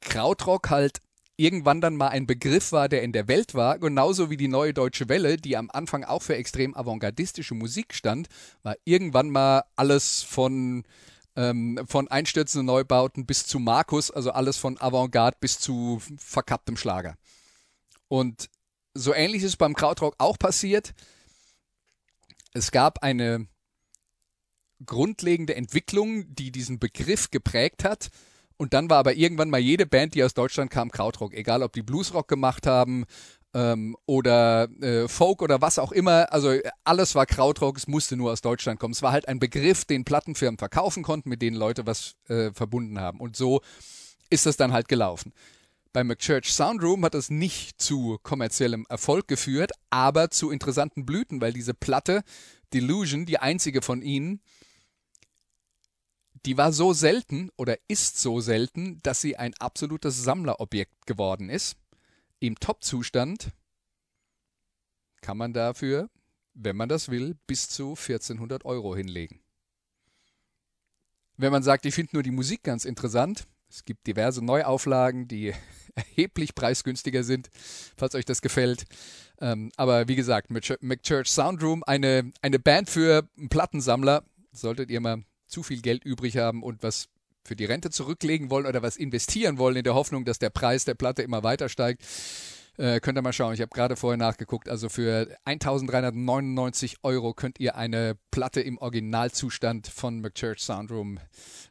Krautrock 0.01 0.69
halt 0.69 1.01
irgendwann 1.39 1.79
dann 1.79 1.95
mal 1.95 2.09
ein 2.09 2.27
Begriff 2.27 2.73
war, 2.73 2.89
der 2.89 3.01
in 3.01 3.13
der 3.13 3.29
Welt 3.29 3.53
war, 3.53 3.79
genauso 3.79 4.29
wie 4.29 4.35
die 4.35 4.49
neue 4.49 4.73
deutsche 4.73 5.07
Welle, 5.07 5.37
die 5.37 5.55
am 5.55 5.69
Anfang 5.71 6.03
auch 6.03 6.21
für 6.21 6.35
extrem 6.35 6.75
avantgardistische 6.75 7.55
Musik 7.55 7.93
stand, 7.93 8.27
war 8.61 8.75
irgendwann 8.83 9.29
mal 9.29 9.63
alles 9.77 10.21
von 10.21 10.83
ähm, 11.37 11.79
von 11.87 12.09
einstürzenden 12.09 12.65
Neubauten 12.65 13.25
bis 13.25 13.45
zu 13.45 13.59
Markus, 13.59 14.11
also 14.11 14.31
alles 14.31 14.57
von 14.57 14.79
Avantgarde 14.81 15.37
bis 15.39 15.59
zu 15.59 16.01
verkapptem 16.17 16.75
Schlager. 16.75 17.15
Und 18.09 18.49
so 18.93 19.13
ähnlich 19.13 19.43
ist 19.43 19.57
beim 19.57 19.75
Krautrock 19.75 20.15
auch 20.17 20.37
passiert. 20.37 20.93
Es 22.51 22.71
gab 22.71 23.01
eine 23.01 23.47
grundlegende 24.85 25.55
Entwicklung, 25.55 26.33
die 26.35 26.51
diesen 26.51 26.79
Begriff 26.79 27.31
geprägt 27.31 27.85
hat 27.85 28.09
und 28.59 28.73
dann 28.73 28.89
war 28.89 28.97
aber 28.97 29.13
irgendwann 29.13 29.49
mal 29.49 29.59
jede 29.59 29.85
Band, 29.85 30.15
die 30.15 30.23
aus 30.23 30.33
Deutschland 30.33 30.69
kam, 30.69 30.91
Krautrock. 30.91 31.33
Egal, 31.33 31.63
ob 31.63 31.71
die 31.71 31.81
Bluesrock 31.81 32.27
gemacht 32.27 32.67
haben 32.67 33.05
ähm, 33.53 33.95
oder 34.05 34.67
äh, 34.81 35.07
Folk 35.07 35.41
oder 35.41 35.61
was 35.61 35.79
auch 35.79 35.93
immer. 35.93 36.31
Also 36.33 36.53
alles 36.83 37.15
war 37.15 37.25
Krautrock, 37.25 37.77
es 37.77 37.87
musste 37.87 38.17
nur 38.17 38.33
aus 38.33 38.41
Deutschland 38.41 38.77
kommen. 38.77 38.91
Es 38.91 39.01
war 39.01 39.13
halt 39.13 39.29
ein 39.29 39.39
Begriff, 39.39 39.85
den 39.85 40.03
Plattenfirmen 40.03 40.57
verkaufen 40.57 41.03
konnten, 41.03 41.29
mit 41.29 41.41
denen 41.41 41.55
Leute 41.55 41.85
was 41.85 42.17
äh, 42.27 42.51
verbunden 42.51 42.99
haben. 42.99 43.21
Und 43.21 43.37
so 43.37 43.61
ist 44.29 44.45
das 44.45 44.57
dann 44.57 44.73
halt 44.73 44.89
gelaufen. 44.89 45.31
Bei 45.93 46.03
McChurch 46.03 46.53
Soundroom 46.53 47.05
hat 47.05 47.13
das 47.13 47.29
nicht 47.29 47.81
zu 47.81 48.19
kommerziellem 48.23 48.85
Erfolg 48.89 49.29
geführt, 49.29 49.71
aber 49.89 50.31
zu 50.31 50.51
interessanten 50.51 51.05
Blüten, 51.05 51.39
weil 51.39 51.53
diese 51.53 51.73
Platte 51.73 52.23
Delusion, 52.73 53.25
die 53.25 53.39
einzige 53.39 53.81
von 53.81 54.01
ihnen, 54.01 54.41
die 56.45 56.57
war 56.57 56.71
so 56.71 56.93
selten 56.93 57.49
oder 57.57 57.77
ist 57.87 58.19
so 58.19 58.39
selten, 58.39 59.01
dass 59.03 59.21
sie 59.21 59.37
ein 59.37 59.53
absolutes 59.55 60.23
Sammlerobjekt 60.23 61.05
geworden 61.05 61.49
ist. 61.49 61.77
Im 62.39 62.59
Top-Zustand 62.59 63.51
kann 65.21 65.37
man 65.37 65.53
dafür, 65.53 66.09
wenn 66.53 66.75
man 66.75 66.89
das 66.89 67.09
will, 67.09 67.35
bis 67.47 67.69
zu 67.69 67.91
1400 67.91 68.65
Euro 68.65 68.95
hinlegen. 68.95 69.41
Wenn 71.37 71.51
man 71.51 71.63
sagt, 71.63 71.85
ich 71.85 71.95
finde 71.95 72.15
nur 72.15 72.23
die 72.23 72.31
Musik 72.31 72.63
ganz 72.63 72.85
interessant, 72.85 73.47
es 73.69 73.85
gibt 73.85 74.07
diverse 74.07 74.43
Neuauflagen, 74.43 75.27
die 75.27 75.53
erheblich 75.95 76.55
preisgünstiger 76.55 77.23
sind, 77.23 77.49
falls 77.95 78.15
euch 78.15 78.25
das 78.25 78.41
gefällt. 78.41 78.85
Ähm, 79.39 79.71
aber 79.77 80.07
wie 80.07 80.15
gesagt, 80.15 80.49
McChurch 80.49 81.29
Soundroom, 81.29 81.83
eine, 81.85 82.31
eine 82.41 82.59
Band 82.59 82.89
für 82.89 83.29
Plattensammler, 83.49 84.23
solltet 84.51 84.89
ihr 84.89 84.99
mal 84.99 85.23
zu 85.49 85.63
viel 85.63 85.81
Geld 85.81 86.03
übrig 86.03 86.37
haben 86.37 86.63
und 86.63 86.83
was 86.83 87.09
für 87.43 87.55
die 87.55 87.65
Rente 87.65 87.89
zurücklegen 87.89 88.49
wollen 88.49 88.65
oder 88.65 88.81
was 88.81 88.95
investieren 88.95 89.57
wollen 89.57 89.75
in 89.75 89.83
der 89.83 89.95
Hoffnung, 89.95 90.25
dass 90.25 90.39
der 90.39 90.49
Preis 90.49 90.85
der 90.85 90.93
Platte 90.93 91.23
immer 91.23 91.43
weiter 91.43 91.69
steigt, 91.69 92.03
äh, 92.77 92.99
könnt 92.99 93.17
ihr 93.17 93.21
mal 93.21 93.33
schauen. 93.33 93.53
Ich 93.53 93.61
habe 93.61 93.73
gerade 93.73 93.95
vorher 93.95 94.17
nachgeguckt. 94.17 94.69
Also 94.69 94.87
für 94.87 95.27
1399 95.45 96.97
Euro 97.03 97.33
könnt 97.33 97.59
ihr 97.59 97.75
eine 97.75 98.17
Platte 98.31 98.61
im 98.61 98.77
Originalzustand 98.77 99.87
von 99.87 100.21
McChurch 100.21 100.61
Soundroom 100.61 101.19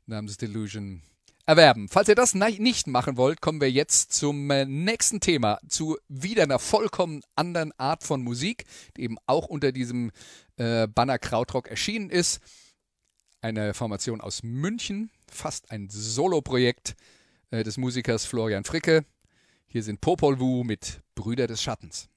namens 0.07 0.37
Delusion 0.37 1.03
erwerben. 1.47 1.89
Falls 1.89 2.09
ihr 2.09 2.15
das 2.15 2.35
nicht 2.35 2.87
machen 2.89 3.17
wollt, 3.17 3.41
kommen 3.41 3.61
wir 3.63 3.71
jetzt 3.71 4.13
zum 4.13 4.51
äh, 4.51 4.67
nächsten 4.67 5.21
Thema, 5.21 5.59
zu 5.67 5.97
wieder 6.09 6.43
einer 6.43 6.59
vollkommen 6.59 7.23
anderen 7.37 7.73
Art 7.79 8.05
von 8.05 8.23
Musik, 8.23 8.65
die 8.97 9.05
eben 9.05 9.17
auch 9.27 9.47
unter 9.47 9.73
diesem 9.73 10.11
äh, 10.57 10.87
Banner 10.89 11.19
Krautrock 11.19 11.69
erschienen 11.69 12.11
ist 12.11 12.41
eine 13.41 13.75
Formation 13.75 14.21
aus 14.21 14.43
München, 14.43 15.11
fast 15.31 15.71
ein 15.71 15.89
Soloprojekt 15.91 16.97
äh, 17.51 17.63
des 17.63 17.77
Musikers 17.77 18.25
Florian 18.27 18.65
Fricke. 18.65 19.05
Hier 19.67 19.83
sind 19.83 20.01
Popol 20.01 20.41
Vuh 20.41 20.65
mit 20.65 21.01
Brüder 21.15 21.47
des 21.47 21.63
Schattens. 21.63 22.09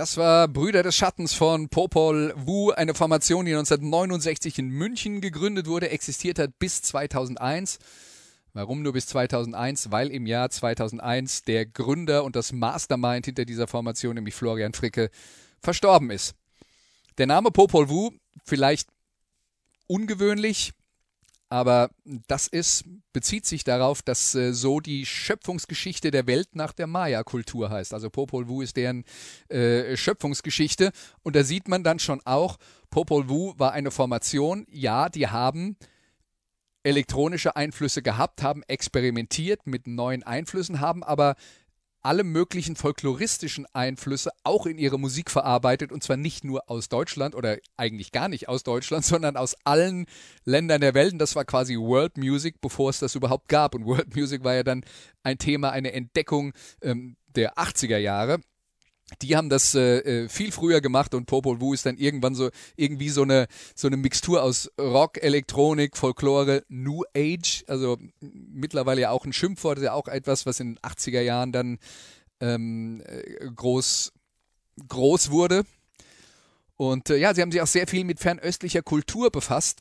Das 0.00 0.16
war 0.16 0.48
Brüder 0.48 0.82
des 0.82 0.96
Schattens 0.96 1.34
von 1.34 1.68
Popol 1.68 2.32
Vuh, 2.34 2.70
eine 2.70 2.94
Formation, 2.94 3.44
die 3.44 3.52
1969 3.52 4.58
in 4.58 4.70
München 4.70 5.20
gegründet 5.20 5.66
wurde, 5.66 5.90
existiert 5.90 6.38
hat 6.38 6.58
bis 6.58 6.80
2001. 6.80 7.78
Warum 8.54 8.80
nur 8.80 8.94
bis 8.94 9.08
2001? 9.08 9.90
Weil 9.90 10.10
im 10.10 10.24
Jahr 10.24 10.48
2001 10.48 11.42
der 11.42 11.66
Gründer 11.66 12.24
und 12.24 12.34
das 12.34 12.50
Mastermind 12.50 13.26
hinter 13.26 13.44
dieser 13.44 13.66
Formation, 13.66 14.14
nämlich 14.14 14.34
Florian 14.34 14.72
Fricke, 14.72 15.10
verstorben 15.60 16.10
ist. 16.10 16.34
Der 17.18 17.26
Name 17.26 17.50
Popol 17.50 17.90
Vuh, 17.90 18.10
vielleicht 18.46 18.88
ungewöhnlich, 19.86 20.72
aber 21.50 21.90
das 22.28 22.46
ist, 22.46 22.84
bezieht 23.12 23.44
sich 23.44 23.64
darauf, 23.64 24.02
dass 24.02 24.36
äh, 24.36 24.52
so 24.52 24.78
die 24.78 25.04
Schöpfungsgeschichte 25.04 26.12
der 26.12 26.28
Welt 26.28 26.54
nach 26.54 26.72
der 26.72 26.86
Maya-Kultur 26.86 27.70
heißt. 27.70 27.92
Also 27.92 28.08
Popol 28.08 28.48
Vuh 28.48 28.62
ist 28.62 28.76
deren 28.76 29.04
äh, 29.48 29.96
Schöpfungsgeschichte. 29.96 30.92
Und 31.22 31.34
da 31.34 31.42
sieht 31.42 31.66
man 31.66 31.82
dann 31.82 31.98
schon 31.98 32.20
auch, 32.24 32.56
Popol 32.88 33.28
Vuh 33.28 33.54
war 33.58 33.72
eine 33.72 33.90
Formation, 33.90 34.64
ja, 34.70 35.08
die 35.08 35.26
haben 35.26 35.76
elektronische 36.84 37.56
Einflüsse 37.56 38.00
gehabt, 38.00 38.42
haben 38.42 38.62
experimentiert 38.68 39.66
mit 39.66 39.88
neuen 39.88 40.22
Einflüssen, 40.22 40.80
haben 40.80 41.02
aber 41.02 41.34
alle 42.02 42.24
möglichen 42.24 42.76
folkloristischen 42.76 43.66
Einflüsse 43.72 44.30
auch 44.42 44.66
in 44.66 44.78
ihre 44.78 44.98
Musik 44.98 45.30
verarbeitet 45.30 45.92
und 45.92 46.02
zwar 46.02 46.16
nicht 46.16 46.44
nur 46.44 46.70
aus 46.70 46.88
Deutschland 46.88 47.34
oder 47.34 47.58
eigentlich 47.76 48.12
gar 48.12 48.28
nicht 48.28 48.48
aus 48.48 48.62
Deutschland, 48.62 49.04
sondern 49.04 49.36
aus 49.36 49.56
allen 49.64 50.06
Ländern 50.44 50.80
der 50.80 50.94
Welt. 50.94 51.12
Und 51.12 51.18
das 51.18 51.36
war 51.36 51.44
quasi 51.44 51.76
World 51.76 52.16
Music, 52.16 52.60
bevor 52.60 52.90
es 52.90 52.98
das 52.98 53.14
überhaupt 53.14 53.48
gab. 53.48 53.74
Und 53.74 53.84
World 53.86 54.14
Music 54.14 54.44
war 54.44 54.54
ja 54.54 54.62
dann 54.62 54.84
ein 55.22 55.38
Thema, 55.38 55.70
eine 55.70 55.92
Entdeckung 55.92 56.52
ähm, 56.82 57.16
der 57.28 57.54
80er 57.54 57.98
Jahre 57.98 58.40
die 59.22 59.36
haben 59.36 59.48
das 59.48 59.74
äh, 59.74 59.98
äh, 59.98 60.28
viel 60.28 60.52
früher 60.52 60.80
gemacht 60.80 61.14
und 61.14 61.26
Popol 61.26 61.60
Vuh 61.60 61.74
ist 61.74 61.86
dann 61.86 61.96
irgendwann 61.96 62.34
so 62.34 62.50
irgendwie 62.76 63.08
so 63.08 63.22
eine 63.22 63.46
so 63.74 63.86
eine 63.86 63.96
Mixtur 63.96 64.42
aus 64.42 64.70
Rock, 64.78 65.22
Elektronik, 65.22 65.96
Folklore, 65.96 66.64
New 66.68 67.02
Age, 67.16 67.64
also 67.66 67.98
mittlerweile 68.20 69.02
ja 69.02 69.10
auch 69.10 69.24
ein 69.24 69.32
Schimpfwort, 69.32 69.78
ja 69.80 69.92
auch 69.92 70.08
etwas, 70.08 70.46
was 70.46 70.60
in 70.60 70.74
den 70.74 70.78
80er 70.78 71.20
Jahren 71.20 71.52
dann 71.52 71.78
ähm, 72.40 73.02
äh, 73.06 73.46
groß 73.54 74.12
groß 74.88 75.30
wurde. 75.30 75.64
Und 76.76 77.10
äh, 77.10 77.16
ja, 77.16 77.34
sie 77.34 77.42
haben 77.42 77.52
sich 77.52 77.60
auch 77.60 77.66
sehr 77.66 77.86
viel 77.86 78.04
mit 78.04 78.20
fernöstlicher 78.20 78.82
Kultur 78.82 79.30
befasst. 79.30 79.80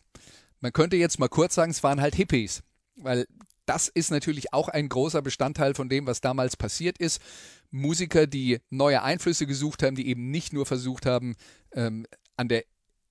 Man 0.60 0.74
könnte 0.74 0.98
jetzt 0.98 1.20
mal 1.20 1.30
kurz 1.30 1.56
sagen, 1.56 1.72
es 1.72 1.84
waren 1.84 2.02
halt 2.02 2.16
Hippies, 2.16 2.62
weil 2.98 3.26
das 3.70 3.88
ist 3.88 4.10
natürlich 4.10 4.52
auch 4.52 4.68
ein 4.68 4.90
großer 4.90 5.22
Bestandteil 5.22 5.76
von 5.76 5.90
dem, 5.90 6.08
was 6.08 6.22
damals 6.22 6.58
passiert 6.58 6.98
ist. 6.98 7.22
Musiker, 7.70 8.26
die 8.26 8.62
neue 8.72 9.04
Einflüsse 9.04 9.46
gesucht 9.46 9.84
haben, 9.84 9.96
die 9.96 10.08
eben 10.08 10.32
nicht 10.32 10.54
nur 10.54 10.66
versucht 10.66 11.06
haben, 11.06 11.36
ähm, 11.74 12.08
an 12.36 12.48
der 12.48 12.64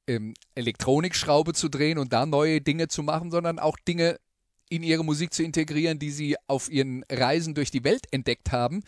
ähm, 0.08 0.34
Elektronikschraube 0.56 1.54
zu 1.54 1.68
drehen 1.68 1.96
und 1.96 2.12
da 2.12 2.26
neue 2.26 2.60
Dinge 2.60 2.88
zu 2.88 3.04
machen, 3.04 3.30
sondern 3.30 3.60
auch 3.60 3.76
Dinge 3.86 4.18
in 4.68 4.82
ihre 4.82 5.04
Musik 5.04 5.32
zu 5.32 5.44
integrieren, 5.44 6.00
die 6.00 6.10
sie 6.10 6.34
auf 6.48 6.68
ihren 6.68 7.04
Reisen 7.08 7.54
durch 7.54 7.70
die 7.70 7.84
Welt 7.84 8.06
entdeckt 8.10 8.50
haben. 8.50 8.82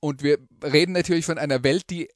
Und 0.00 0.24
wir 0.24 0.38
reden 0.64 0.92
natürlich 0.92 1.26
von 1.26 1.38
einer 1.38 1.62
Welt, 1.62 1.90
die 1.90 2.08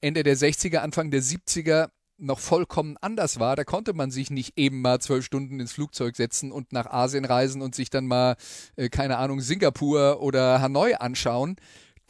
Ende 0.00 0.22
der 0.22 0.36
60er, 0.36 0.76
Anfang 0.76 1.10
der 1.10 1.22
70er 1.22 1.90
noch 2.22 2.38
vollkommen 2.38 2.96
anders 3.00 3.38
war. 3.40 3.56
Da 3.56 3.64
konnte 3.64 3.92
man 3.92 4.10
sich 4.10 4.30
nicht 4.30 4.54
eben 4.56 4.80
mal 4.80 5.00
zwölf 5.00 5.24
Stunden 5.24 5.60
ins 5.60 5.72
Flugzeug 5.72 6.16
setzen 6.16 6.52
und 6.52 6.72
nach 6.72 6.86
Asien 6.86 7.24
reisen 7.24 7.62
und 7.62 7.74
sich 7.74 7.90
dann 7.90 8.06
mal, 8.06 8.36
äh, 8.76 8.88
keine 8.88 9.18
Ahnung, 9.18 9.40
Singapur 9.40 10.20
oder 10.22 10.60
Hanoi 10.60 10.94
anschauen 10.94 11.56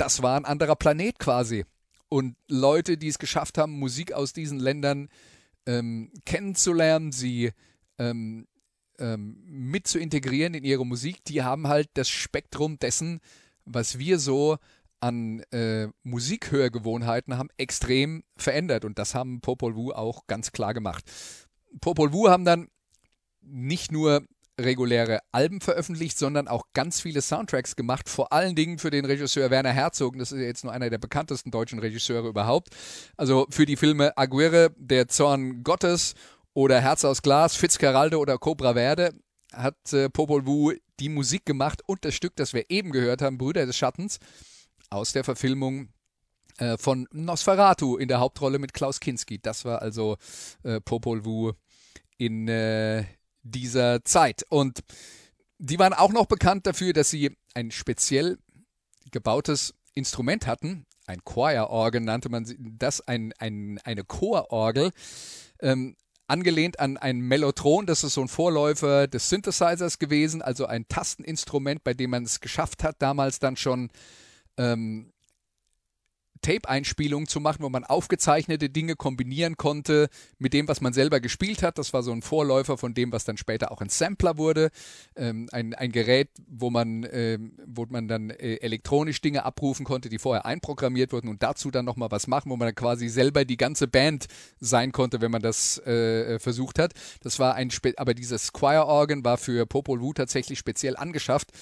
das 0.03 0.21
war 0.21 0.37
ein 0.37 0.45
anderer 0.45 0.75
Planet 0.75 1.19
quasi. 1.21 1.65
Und 2.09 2.37
Leute, 2.49 2.99
die 2.99 3.07
es 3.07 3.21
geschafft 3.21 3.57
haben, 3.57 3.79
Musik 3.79 4.13
aus 4.13 4.33
diesen 4.33 4.59
Ländern 4.59 5.09
ähm, 5.65 6.11
kennenzulernen, 6.25 7.13
sie 7.13 7.53
ähm, 7.99 8.49
ähm, 8.99 9.41
mit 9.47 9.87
zu 9.87 10.01
integrieren 10.01 10.55
in 10.55 10.65
ihre 10.65 10.85
Musik, 10.85 11.25
die 11.25 11.43
haben 11.43 11.69
halt 11.69 11.89
das 11.95 12.09
Spektrum 12.09 12.81
dessen, 12.81 13.21
was 13.65 13.99
wir 13.99 14.19
so 14.19 14.59
an 15.03 15.41
äh, 15.51 15.89
Musikhörgewohnheiten 16.05 17.37
haben, 17.37 17.49
extrem 17.57 18.23
verändert. 18.37 18.85
Und 18.85 18.99
das 18.99 19.15
haben 19.15 19.41
Popol 19.41 19.75
Vuh 19.75 19.93
auch 19.93 20.27
ganz 20.27 20.53
klar 20.53 20.75
gemacht. 20.75 21.05
Popol 21.81 22.13
Vuh 22.13 22.29
haben 22.29 22.45
dann 22.45 22.69
nicht 23.41 23.91
nur 23.91 24.23
reguläre 24.61 25.21
Alben 25.33 25.61
veröffentlicht, 25.61 26.19
sondern 26.19 26.47
auch 26.47 26.67
ganz 26.75 27.01
viele 27.01 27.21
Soundtracks 27.21 27.75
gemacht, 27.75 28.09
vor 28.09 28.33
allen 28.33 28.55
Dingen 28.55 28.79
für 28.79 28.91
den 28.91 29.05
Regisseur 29.05 29.51
Werner 29.51 29.73
Herzog. 29.73 30.17
Das 30.19 30.31
ist 30.31 30.41
jetzt 30.41 30.63
nur 30.63 30.73
einer 30.73 30.91
der 30.91 30.99
bekanntesten 30.99 31.51
deutschen 31.51 31.81
Regisseure 31.81 32.29
überhaupt. 32.29 32.69
Also 33.17 33.47
für 33.51 33.67
die 33.67 33.77
Filme 33.77 34.17
Aguirre, 34.17 34.73
Der 34.77 35.09
Zorn 35.09 35.65
Gottes 35.65 36.15
oder 36.55 36.81
Herz 36.81 37.05
aus 37.05 37.23
Glas, 37.23 37.57
Fitzcarraldo 37.57 38.19
oder 38.19 38.39
Cobra 38.39 38.75
Verde 38.75 39.15
hat 39.53 39.93
äh, 39.93 40.09
Popol 40.09 40.47
Vuh 40.47 40.75
die 41.01 41.09
Musik 41.09 41.45
gemacht 41.45 41.83
und 41.87 42.05
das 42.05 42.15
Stück, 42.15 42.37
das 42.37 42.53
wir 42.53 42.67
eben 42.69 42.93
gehört 42.93 43.23
haben, 43.23 43.39
Brüder 43.39 43.67
des 43.67 43.77
Schattens, 43.77 44.19
aus 44.93 45.13
der 45.13 45.25
Verfilmung 45.25 45.89
äh, 46.59 46.77
von 46.77 47.09
Nosferatu 47.13 47.97
in 47.97 48.09
der 48.09 48.21
Hauptrolle 48.21 48.59
mit 48.59 48.75
Klaus 48.75 49.01
Kinski. 49.01 49.41
Das 49.41 49.65
war 49.65 49.83
also 49.83 50.17
äh, 50.63 50.81
Popol 50.81 51.25
Vuh 51.25 51.53
in, 52.19 52.47
äh, 52.49 53.05
dieser 53.43 54.05
Zeit. 54.05 54.45
Und 54.49 54.81
die 55.59 55.79
waren 55.79 55.93
auch 55.93 56.13
noch 56.13 56.27
bekannt 56.27 56.67
dafür, 56.67 56.93
dass 56.93 57.11
sie 57.11 57.37
ein 57.55 57.71
speziell 57.71 58.39
gebautes 59.11 59.75
Instrument 59.95 60.47
hatten. 60.47 60.87
Ein 61.07 61.25
Choir-Orgel 61.25 62.01
nannte 62.01 62.29
man 62.29 62.47
das, 62.59 63.01
ein, 63.01 63.33
ein, 63.39 63.79
eine 63.85 64.05
Chororgel. 64.05 64.93
Ähm, 65.61 65.97
angelehnt 66.29 66.81
an 66.81 66.97
ein 66.97 67.21
Mellotron, 67.21 67.85
das 67.85 68.05
ist 68.05 68.15
so 68.15 68.23
ein 68.23 68.29
Vorläufer 68.29 69.07
des 69.07 69.29
Synthesizers 69.29 69.99
gewesen, 69.99 70.41
also 70.41 70.67
ein 70.67 70.89
Tasteninstrument, 70.89 71.85
bei 71.85 71.93
dem 71.93 72.11
man 72.11 72.25
es 72.25 72.41
geschafft 72.41 72.85
hat, 72.85 73.03
damals 73.03 73.39
dann 73.39 73.57
schon 73.57 73.91
ähm, 74.57 75.13
Tape-Einspielungen 76.43 77.29
zu 77.29 77.41
machen, 77.41 77.63
wo 77.63 77.69
man 77.69 77.85
aufgezeichnete 77.85 78.69
Dinge 78.69 78.97
kombinieren 78.97 79.57
konnte 79.57 80.09
mit 80.39 80.53
dem, 80.53 80.69
was 80.69 80.81
man 80.81 80.93
selber 80.93 81.21
gespielt 81.21 81.63
hat. 81.63 81.79
Das 81.79 81.93
war 81.93 82.03
so 82.03 82.13
ein 82.13 82.21
Vorläufer 82.21 82.77
von 82.77 82.95
dem, 82.95 83.13
was 83.13 83.25
dann 83.25 83.37
später 83.37 83.73
auch 83.73 83.81
ein 83.81 83.89
Sampler 83.89 84.37
wurde. 84.37 84.71
Ähm, 85.17 85.49
ein, 85.53 85.73
ein 85.75 85.93
Gerät, 85.93 86.29
wo 86.49 86.69
man, 86.69 87.07
ähm, 87.11 87.57
wo 87.65 87.87
man 87.89 88.09
dann 88.09 88.31
äh, 88.31 88.57
elektronisch 88.57 89.21
Dinge 89.21 89.45
abrufen 89.45 89.87
konnte, 89.87 90.09
die 90.09 90.19
vorher 90.19 90.45
einprogrammiert 90.45 91.13
wurden 91.13 91.29
und 91.29 91.43
dazu 91.43 91.71
dann 91.71 91.85
nochmal 91.85 92.11
was 92.11 92.27
machen, 92.27 92.51
wo 92.51 92.57
man 92.57 92.67
dann 92.67 92.75
quasi 92.75 93.09
selber 93.09 93.45
die 93.45 93.57
ganze 93.57 93.87
Band 93.87 94.27
sein 94.61 94.93
konnte, 94.93 95.21
wenn 95.21 95.31
man 95.31 95.43
das 95.43 95.79
äh, 95.87 96.39
versucht 96.41 96.79
hat. 96.79 96.93
Das 97.23 97.39
war 97.39 97.55
ein, 97.55 97.71
Spe 97.71 97.95
aber 97.97 98.15
dieses 98.15 98.53
Choir-Organ 98.53 99.25
war 99.25 99.39
für 99.39 99.65
Popol 99.67 100.01
Vuh 100.01 100.13
tatsächlich 100.13 100.59
speziell 100.59 100.97
angeschafft. 100.97 101.53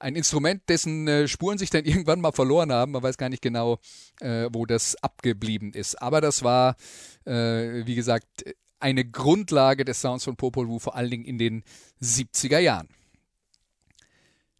Ein 0.00 0.16
Instrument, 0.16 0.62
dessen 0.68 1.06
äh, 1.06 1.28
Spuren 1.28 1.58
sich 1.58 1.70
dann 1.70 1.84
irgendwann 1.86 2.20
mal 2.20 2.32
verloren 2.32 2.72
haben. 2.72 2.92
Man 2.92 3.02
weiß 3.02 3.18
gar 3.18 3.28
nicht 3.28 3.42
genau, 3.42 3.78
äh, 4.20 4.48
wo 4.52 4.66
das 4.66 4.96
abgeblieben 4.96 5.72
ist. 5.72 6.00
Aber 6.00 6.20
das 6.20 6.42
war, 6.42 6.76
äh, 7.24 7.86
wie 7.86 7.94
gesagt, 7.94 8.44
eine 8.80 9.04
Grundlage 9.04 9.84
des 9.84 10.00
Sounds 10.00 10.24
von 10.24 10.36
Popol 10.36 10.68
Vuh, 10.68 10.78
vor 10.78 10.96
allen 10.96 11.10
Dingen 11.10 11.24
in 11.24 11.38
den 11.38 11.62
70er 12.02 12.58
Jahren. 12.58 12.88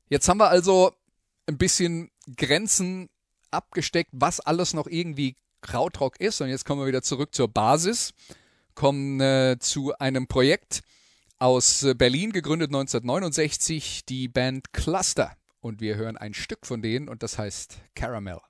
Jetzt 0.08 0.28
haben 0.28 0.38
wir 0.38 0.50
also 0.50 0.92
ein 1.46 1.56
bisschen 1.56 2.10
Grenzen 2.36 3.08
abgesteckt, 3.50 4.10
was 4.12 4.40
alles 4.40 4.74
noch 4.74 4.86
irgendwie 4.86 5.36
Krautrock 5.62 6.20
ist. 6.20 6.40
Und 6.40 6.48
jetzt 6.48 6.64
kommen 6.64 6.82
wir 6.82 6.86
wieder 6.86 7.02
zurück 7.02 7.34
zur 7.34 7.48
Basis, 7.48 8.12
kommen 8.74 9.20
äh, 9.20 9.56
zu 9.58 9.96
einem 9.98 10.26
Projekt 10.26 10.82
aus 11.40 11.82
äh, 11.82 11.94
Berlin, 11.94 12.32
gegründet 12.32 12.68
1969, 12.68 14.04
die 14.04 14.28
Band 14.28 14.72
Cluster. 14.72 15.32
Und 15.60 15.80
wir 15.80 15.96
hören 15.96 16.16
ein 16.16 16.34
Stück 16.34 16.66
von 16.66 16.82
denen 16.82 17.08
und 17.08 17.22
das 17.22 17.38
heißt 17.38 17.78
Caramel. 17.94 18.40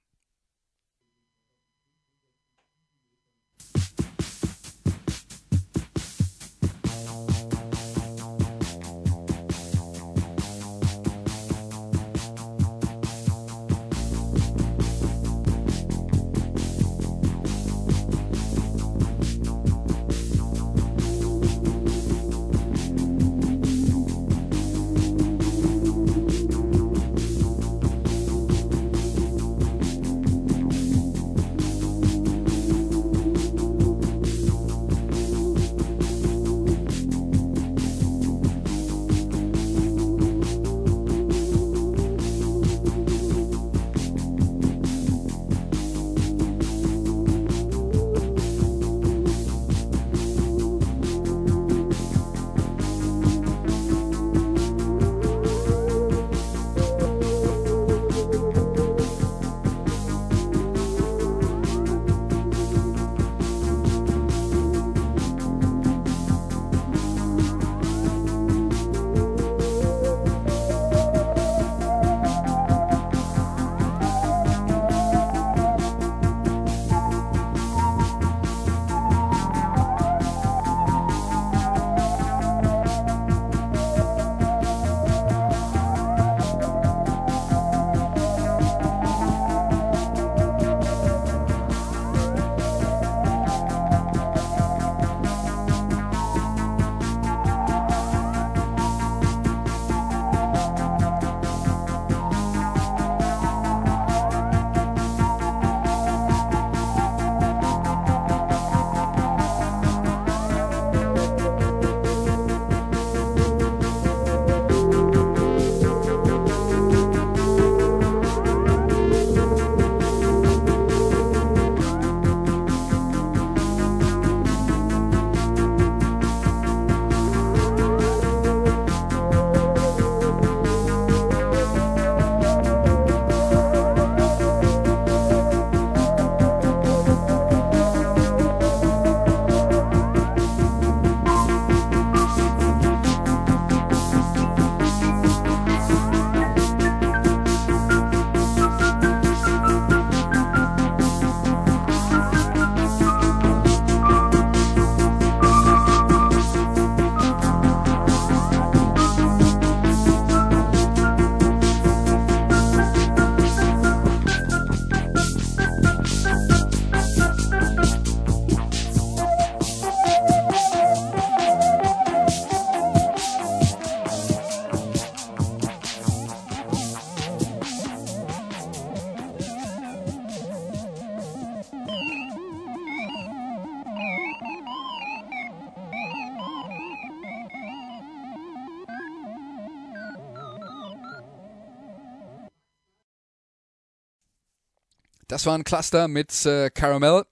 Das 195.31 195.47
war 195.47 195.57
ein 195.57 195.63
Cluster 195.63 196.09
mit 196.09 196.45
äh, 196.45 196.71
Caramel. 196.71 197.25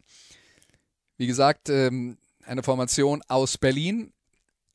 Wie 1.16 1.26
gesagt, 1.26 1.68
ähm, 1.68 2.16
eine 2.44 2.62
Formation 2.62 3.22
aus 3.26 3.58
Berlin, 3.58 4.12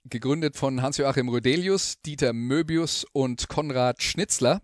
gegründet 0.03 0.57
von 0.57 0.82
Hans-Joachim 0.82 1.30
Rödelius, 1.30 2.01
Dieter 2.01 2.34
Möbius 2.34 3.05
und 3.13 3.47
Konrad 3.47 4.03
Schnitzler. 4.03 4.61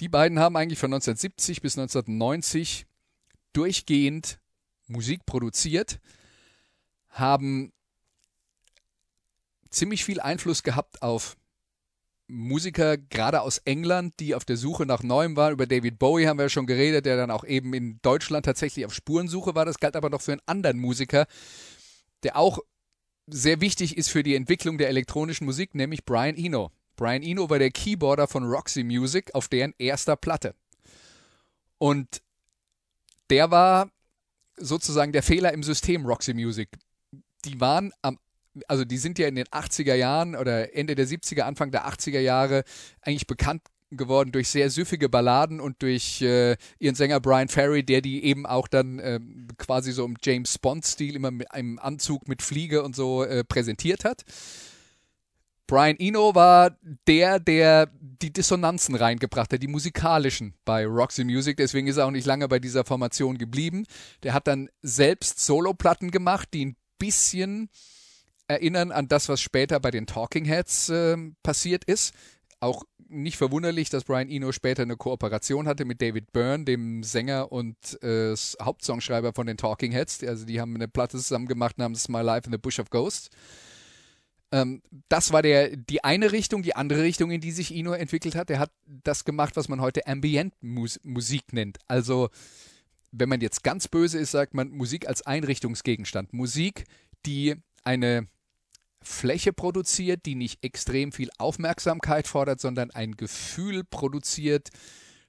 Die 0.00 0.08
beiden 0.08 0.40
haben 0.40 0.56
eigentlich 0.56 0.80
von 0.80 0.92
1970 0.92 1.62
bis 1.62 1.78
1990 1.78 2.84
durchgehend 3.52 4.40
Musik 4.88 5.24
produziert, 5.24 6.00
haben 7.10 7.72
ziemlich 9.70 10.04
viel 10.04 10.18
Einfluss 10.18 10.64
gehabt 10.64 11.00
auf 11.00 11.36
Musiker, 12.28 12.96
gerade 12.96 13.40
aus 13.40 13.58
England, 13.58 14.14
die 14.18 14.34
auf 14.34 14.44
der 14.44 14.56
Suche 14.56 14.84
nach 14.84 15.02
Neuem 15.02 15.36
waren. 15.36 15.52
Über 15.52 15.66
David 15.66 15.98
Bowie 15.98 16.26
haben 16.26 16.38
wir 16.38 16.44
ja 16.44 16.48
schon 16.48 16.66
geredet, 16.66 17.06
der 17.06 17.16
dann 17.16 17.30
auch 17.30 17.44
eben 17.44 17.72
in 17.72 17.98
Deutschland 18.02 18.44
tatsächlich 18.44 18.84
auf 18.84 18.94
Spurensuche 18.94 19.54
war. 19.54 19.64
Das 19.64 19.78
galt 19.78 19.96
aber 19.96 20.10
noch 20.10 20.20
für 20.20 20.32
einen 20.32 20.42
anderen 20.46 20.78
Musiker, 20.78 21.26
der 22.22 22.36
auch 22.36 22.58
sehr 23.28 23.60
wichtig 23.60 23.96
ist 23.96 24.08
für 24.08 24.22
die 24.22 24.34
Entwicklung 24.34 24.78
der 24.78 24.88
elektronischen 24.88 25.46
Musik, 25.46 25.74
nämlich 25.74 26.04
Brian 26.04 26.36
Eno. 26.36 26.70
Brian 26.96 27.22
Eno 27.22 27.50
war 27.50 27.58
der 27.58 27.70
Keyboarder 27.70 28.26
von 28.26 28.44
Roxy 28.44 28.82
Music 28.82 29.34
auf 29.34 29.48
deren 29.48 29.74
erster 29.78 30.16
Platte. 30.16 30.54
Und 31.78 32.22
der 33.30 33.50
war 33.50 33.90
sozusagen 34.56 35.12
der 35.12 35.22
Fehler 35.22 35.52
im 35.52 35.62
System 35.62 36.06
Roxy 36.06 36.34
Music. 36.34 36.70
Die 37.44 37.60
waren 37.60 37.92
am 38.02 38.18
also 38.68 38.84
die 38.84 38.98
sind 38.98 39.18
ja 39.18 39.28
in 39.28 39.34
den 39.34 39.46
80er 39.46 39.94
Jahren 39.94 40.36
oder 40.36 40.74
Ende 40.74 40.94
der 40.94 41.06
70er, 41.06 41.42
Anfang 41.42 41.70
der 41.70 41.86
80er 41.88 42.20
Jahre 42.20 42.64
eigentlich 43.02 43.26
bekannt 43.26 43.62
geworden 43.90 44.32
durch 44.32 44.48
sehr 44.48 44.70
süffige 44.70 45.08
Balladen 45.08 45.60
und 45.60 45.80
durch 45.82 46.20
äh, 46.20 46.56
ihren 46.78 46.94
Sänger 46.94 47.20
Brian 47.20 47.48
Ferry, 47.48 47.84
der 47.84 48.00
die 48.00 48.24
eben 48.24 48.46
auch 48.46 48.68
dann 48.68 48.98
äh, 48.98 49.20
quasi 49.58 49.92
so 49.92 50.04
im 50.04 50.16
James 50.22 50.58
Bond-Stil 50.58 51.14
immer 51.14 51.30
mit 51.30 51.52
einem 51.52 51.78
Anzug 51.78 52.26
mit 52.28 52.42
Fliege 52.42 52.82
und 52.82 52.96
so 52.96 53.24
äh, 53.24 53.44
präsentiert 53.44 54.04
hat. 54.04 54.24
Brian 55.66 55.96
Eno 55.98 56.34
war 56.34 56.76
der, 57.08 57.40
der 57.40 57.88
die 58.00 58.32
Dissonanzen 58.32 58.94
reingebracht 58.94 59.52
hat, 59.52 59.62
die 59.62 59.68
musikalischen 59.68 60.54
bei 60.64 60.86
Roxy 60.86 61.24
Music. 61.24 61.56
Deswegen 61.56 61.88
ist 61.88 61.96
er 61.96 62.06
auch 62.06 62.12
nicht 62.12 62.26
lange 62.26 62.46
bei 62.46 62.60
dieser 62.60 62.84
Formation 62.84 63.36
geblieben. 63.36 63.84
Der 64.22 64.32
hat 64.32 64.46
dann 64.46 64.68
selbst 64.82 65.44
Soloplatten 65.44 66.12
gemacht, 66.12 66.48
die 66.54 66.66
ein 66.66 66.76
bisschen 66.98 67.68
erinnern 68.48 68.92
an 68.92 69.08
das, 69.08 69.28
was 69.28 69.40
später 69.40 69.80
bei 69.80 69.90
den 69.90 70.06
Talking 70.06 70.44
Heads 70.44 70.88
äh, 70.88 71.16
passiert 71.42 71.84
ist. 71.84 72.14
Auch 72.60 72.84
nicht 73.08 73.36
verwunderlich, 73.36 73.90
dass 73.90 74.04
Brian 74.04 74.28
Eno 74.28 74.52
später 74.52 74.82
eine 74.82 74.96
Kooperation 74.96 75.68
hatte 75.68 75.84
mit 75.84 76.02
David 76.02 76.32
Byrne, 76.32 76.64
dem 76.64 77.02
Sänger 77.02 77.52
und 77.52 77.76
äh, 78.02 78.34
Hauptsongschreiber 78.60 79.32
von 79.32 79.46
den 79.46 79.56
Talking 79.56 79.92
Heads. 79.92 80.24
Also 80.24 80.44
die 80.44 80.60
haben 80.60 80.74
eine 80.74 80.88
Platte 80.88 81.18
zusammen 81.18 81.46
gemacht 81.46 81.78
namens 81.78 82.08
My 82.08 82.22
Life 82.22 82.46
in 82.46 82.52
the 82.52 82.58
Bush 82.58 82.78
of 82.80 82.90
Ghosts. 82.90 83.30
Ähm, 84.52 84.82
das 85.08 85.32
war 85.32 85.42
der, 85.42 85.76
die 85.76 86.04
eine 86.04 86.32
Richtung, 86.32 86.62
die 86.62 86.76
andere 86.76 87.02
Richtung, 87.02 87.30
in 87.30 87.40
die 87.40 87.52
sich 87.52 87.74
Eno 87.74 87.92
entwickelt 87.92 88.34
hat. 88.34 88.50
Er 88.50 88.58
hat 88.58 88.70
das 88.86 89.24
gemacht, 89.24 89.56
was 89.56 89.68
man 89.68 89.80
heute 89.80 90.06
Ambient 90.06 90.54
Musik 90.60 91.52
nennt. 91.52 91.78
Also 91.86 92.30
wenn 93.12 93.28
man 93.28 93.40
jetzt 93.40 93.62
ganz 93.62 93.88
böse 93.88 94.18
ist, 94.18 94.32
sagt 94.32 94.54
man 94.54 94.70
Musik 94.70 95.08
als 95.08 95.22
Einrichtungsgegenstand. 95.22 96.32
Musik, 96.32 96.84
die 97.24 97.56
eine 97.82 98.28
Fläche 99.06 99.52
produziert, 99.52 100.26
die 100.26 100.34
nicht 100.34 100.64
extrem 100.64 101.12
viel 101.12 101.30
Aufmerksamkeit 101.38 102.26
fordert, 102.26 102.60
sondern 102.60 102.90
ein 102.90 103.12
Gefühl 103.16 103.84
produziert, 103.84 104.70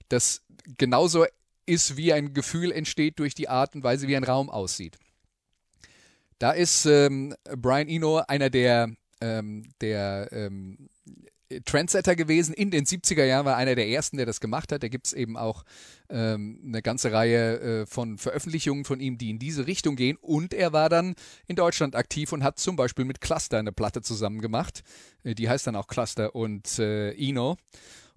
das 0.09 0.41
genauso 0.78 1.25
ist, 1.67 1.95
wie 1.95 2.11
ein 2.11 2.34
Gefühl 2.34 2.71
entsteht 2.71 3.19
durch 3.19 3.36
die 3.36 3.49
Art 3.49 3.75
und 3.75 3.84
Weise, 3.84 4.07
wie 4.07 4.17
ein 4.17 4.23
Raum 4.23 4.49
aussieht. 4.49 4.97
Da 6.39 6.51
ist 6.51 6.86
ähm, 6.86 7.36
Brian 7.55 7.88
Eno 7.88 8.17
einer 8.28 8.49
der, 8.49 8.89
ähm, 9.21 9.63
der 9.82 10.30
ähm, 10.32 10.89
Trendsetter 11.66 12.16
gewesen. 12.16 12.54
In 12.54 12.72
den 12.72 12.86
70er 12.86 13.24
Jahren 13.24 13.45
war 13.45 13.56
einer 13.56 13.76
der 13.76 13.88
ersten, 13.88 14.17
der 14.17 14.26
das 14.26 14.39
gemacht 14.39 14.71
hat. 14.71 14.84
Da 14.84 14.88
gibt 14.88 15.08
es 15.08 15.13
eben 15.13 15.38
auch 15.38 15.63
ähm, 16.09 16.62
eine 16.66 16.82
ganze 16.82 17.12
Reihe 17.12 17.59
äh, 17.59 17.86
von 17.86 18.17
Veröffentlichungen 18.17 18.86
von 18.86 19.00
ihm, 19.00 19.17
die 19.17 19.30
in 19.30 19.39
diese 19.39 19.67
Richtung 19.67 19.96
gehen. 19.96 20.17
Und 20.20 20.54
er 20.54 20.74
war 20.74 20.89
dann 20.89 21.16
in 21.47 21.55
Deutschland 21.55 21.96
aktiv 21.96 22.34
und 22.34 22.43
hat 22.43 22.59
zum 22.59 22.76
Beispiel 22.76 23.05
mit 23.05 23.21
Cluster 23.21 23.59
eine 23.59 23.71
Platte 23.71 24.01
zusammen 24.01 24.42
gemacht. 24.42 24.84
Äh, 25.24 25.36
die 25.36 25.50
heißt 25.50 25.67
dann 25.67 25.76
auch 25.76 25.88
Cluster 25.88 26.36
und 26.36 26.80
äh, 26.80 27.12
Eno. 27.13 27.58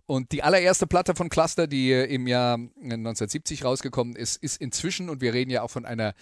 Und 0.06 0.32
die 0.32 0.42
allererste 0.42 0.88
Platte 0.88 1.14
von 1.14 1.28
Cluster, 1.28 1.68
die 1.68 1.92
äh, 1.92 2.12
im 2.12 2.26
Jahr 2.26 2.54
1970 2.54 3.64
rausgekommen 3.64 4.16
ist, 4.16 4.42
ist 4.42 4.60
inzwischen, 4.60 5.08
und 5.08 5.20
wir 5.20 5.32
reden 5.34 5.50
ja 5.50 5.62
auch 5.62 5.70
von 5.70 5.86
einer, 5.86 6.14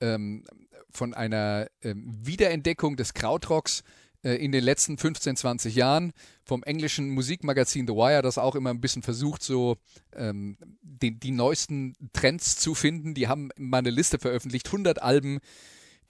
ähm, 0.00 0.44
von 0.90 1.14
einer 1.14 1.68
ähm, 1.82 2.12
Wiederentdeckung 2.22 2.96
des 2.96 3.14
Krautrocks, 3.14 3.80
äh, 3.80 3.84
in 4.34 4.52
den 4.52 4.64
letzten 4.64 4.98
15, 4.98 5.36
20 5.36 5.74
Jahren 5.74 6.12
vom 6.44 6.62
englischen 6.62 7.10
Musikmagazin 7.10 7.86
The 7.86 7.94
Wire, 7.94 8.22
das 8.22 8.38
auch 8.38 8.54
immer 8.54 8.70
ein 8.70 8.80
bisschen 8.80 9.02
versucht, 9.02 9.42
so 9.42 9.76
ähm, 10.14 10.58
die, 10.82 11.18
die 11.18 11.30
neuesten 11.30 11.94
Trends 12.12 12.56
zu 12.56 12.74
finden. 12.74 13.14
Die 13.14 13.28
haben 13.28 13.50
mal 13.56 13.78
eine 13.78 13.90
Liste 13.90 14.18
veröffentlicht, 14.18 14.66
100 14.66 15.02
Alben, 15.02 15.38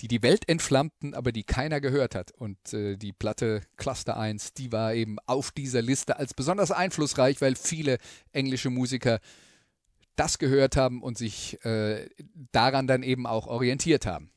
die 0.00 0.08
die 0.08 0.22
Welt 0.22 0.48
entflammten, 0.48 1.14
aber 1.14 1.32
die 1.32 1.44
keiner 1.44 1.80
gehört 1.80 2.14
hat. 2.14 2.32
Und 2.32 2.72
äh, 2.72 2.96
die 2.96 3.12
Platte 3.12 3.62
Cluster 3.76 4.16
1, 4.16 4.54
die 4.54 4.72
war 4.72 4.94
eben 4.94 5.18
auf 5.26 5.50
dieser 5.50 5.82
Liste 5.82 6.16
als 6.18 6.34
besonders 6.34 6.70
einflussreich, 6.70 7.40
weil 7.40 7.56
viele 7.56 7.98
englische 8.32 8.70
Musiker 8.70 9.20
das 10.16 10.38
gehört 10.38 10.76
haben 10.76 11.02
und 11.02 11.18
sich 11.18 11.62
äh, 11.64 12.08
daran 12.52 12.86
dann 12.86 13.02
eben 13.02 13.26
auch 13.26 13.46
orientiert 13.46 14.06
haben. 14.06 14.30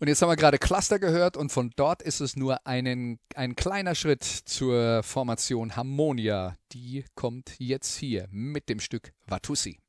Und 0.00 0.06
jetzt 0.06 0.22
haben 0.22 0.28
wir 0.28 0.36
gerade 0.36 0.58
Cluster 0.58 1.00
gehört 1.00 1.36
und 1.36 1.50
von 1.50 1.72
dort 1.74 2.02
ist 2.02 2.20
es 2.20 2.36
nur 2.36 2.64
einen, 2.68 3.18
ein 3.34 3.56
kleiner 3.56 3.96
Schritt 3.96 4.22
zur 4.22 5.02
Formation 5.02 5.74
Harmonia. 5.74 6.54
Die 6.70 7.04
kommt 7.16 7.56
jetzt 7.58 7.96
hier 7.96 8.28
mit 8.30 8.68
dem 8.68 8.78
Stück 8.78 9.12
Watusi. 9.26 9.80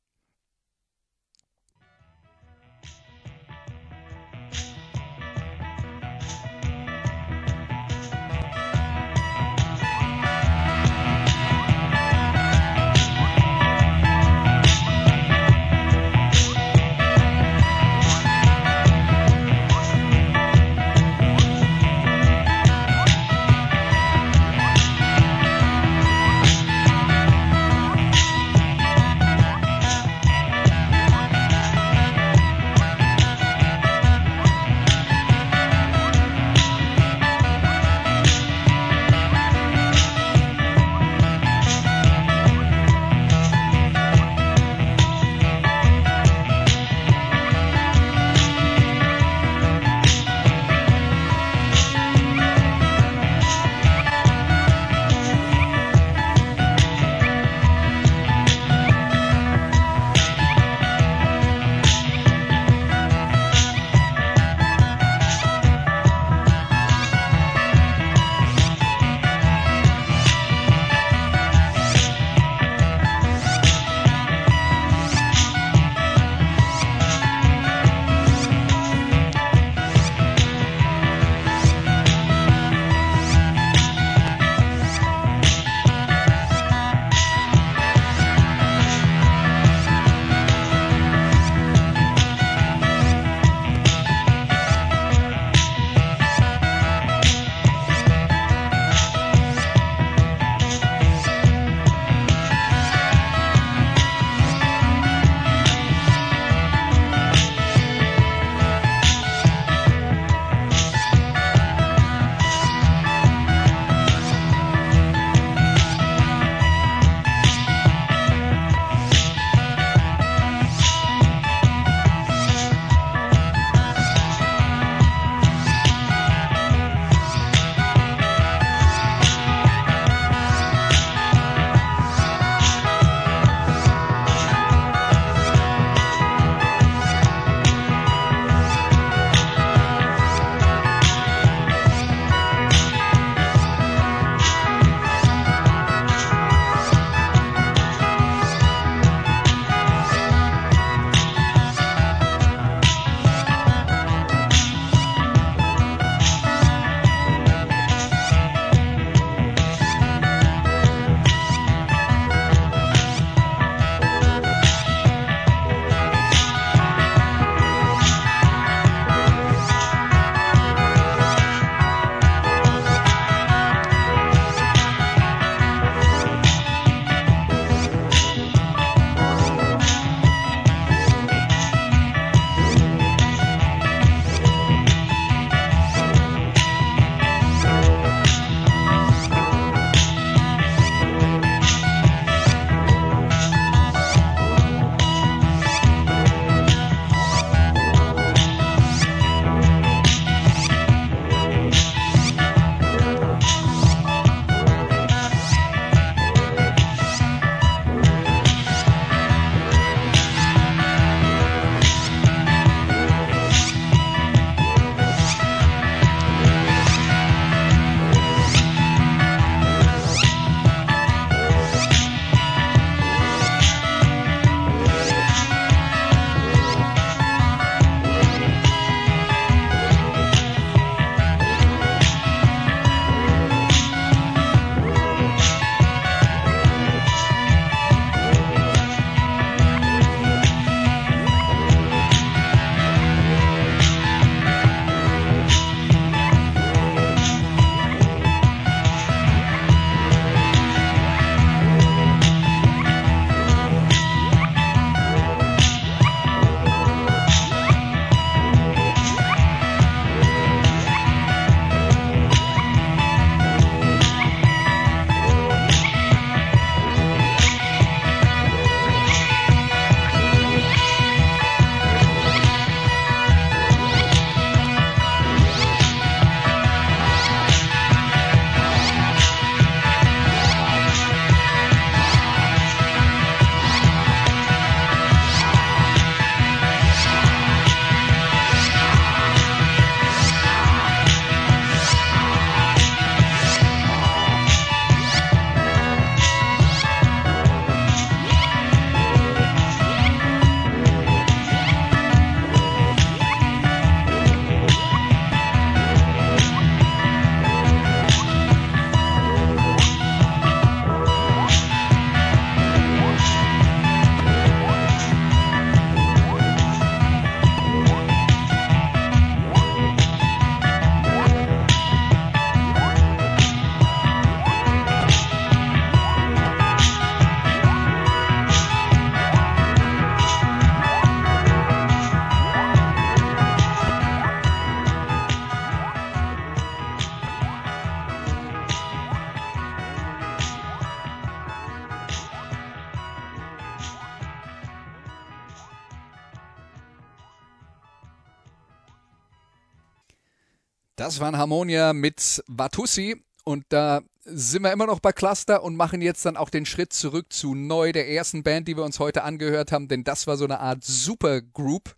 Das 351.10 351.18
waren 351.18 351.36
Harmonia 351.36 351.92
mit 351.92 352.40
Vatussi 352.46 353.20
und 353.42 353.64
da 353.70 354.00
sind 354.24 354.62
wir 354.62 354.70
immer 354.70 354.86
noch 354.86 355.00
bei 355.00 355.10
Cluster 355.10 355.64
und 355.64 355.74
machen 355.74 356.02
jetzt 356.02 356.24
dann 356.24 356.36
auch 356.36 356.50
den 356.50 356.66
Schritt 356.66 356.92
zurück 356.92 357.32
zu 357.32 357.56
Neu, 357.56 357.90
der 357.90 358.08
ersten 358.08 358.44
Band, 358.44 358.68
die 358.68 358.76
wir 358.76 358.84
uns 358.84 359.00
heute 359.00 359.24
angehört 359.24 359.72
haben, 359.72 359.88
denn 359.88 360.04
das 360.04 360.28
war 360.28 360.36
so 360.36 360.44
eine 360.44 360.60
Art 360.60 360.84
Supergroup, 360.84 361.96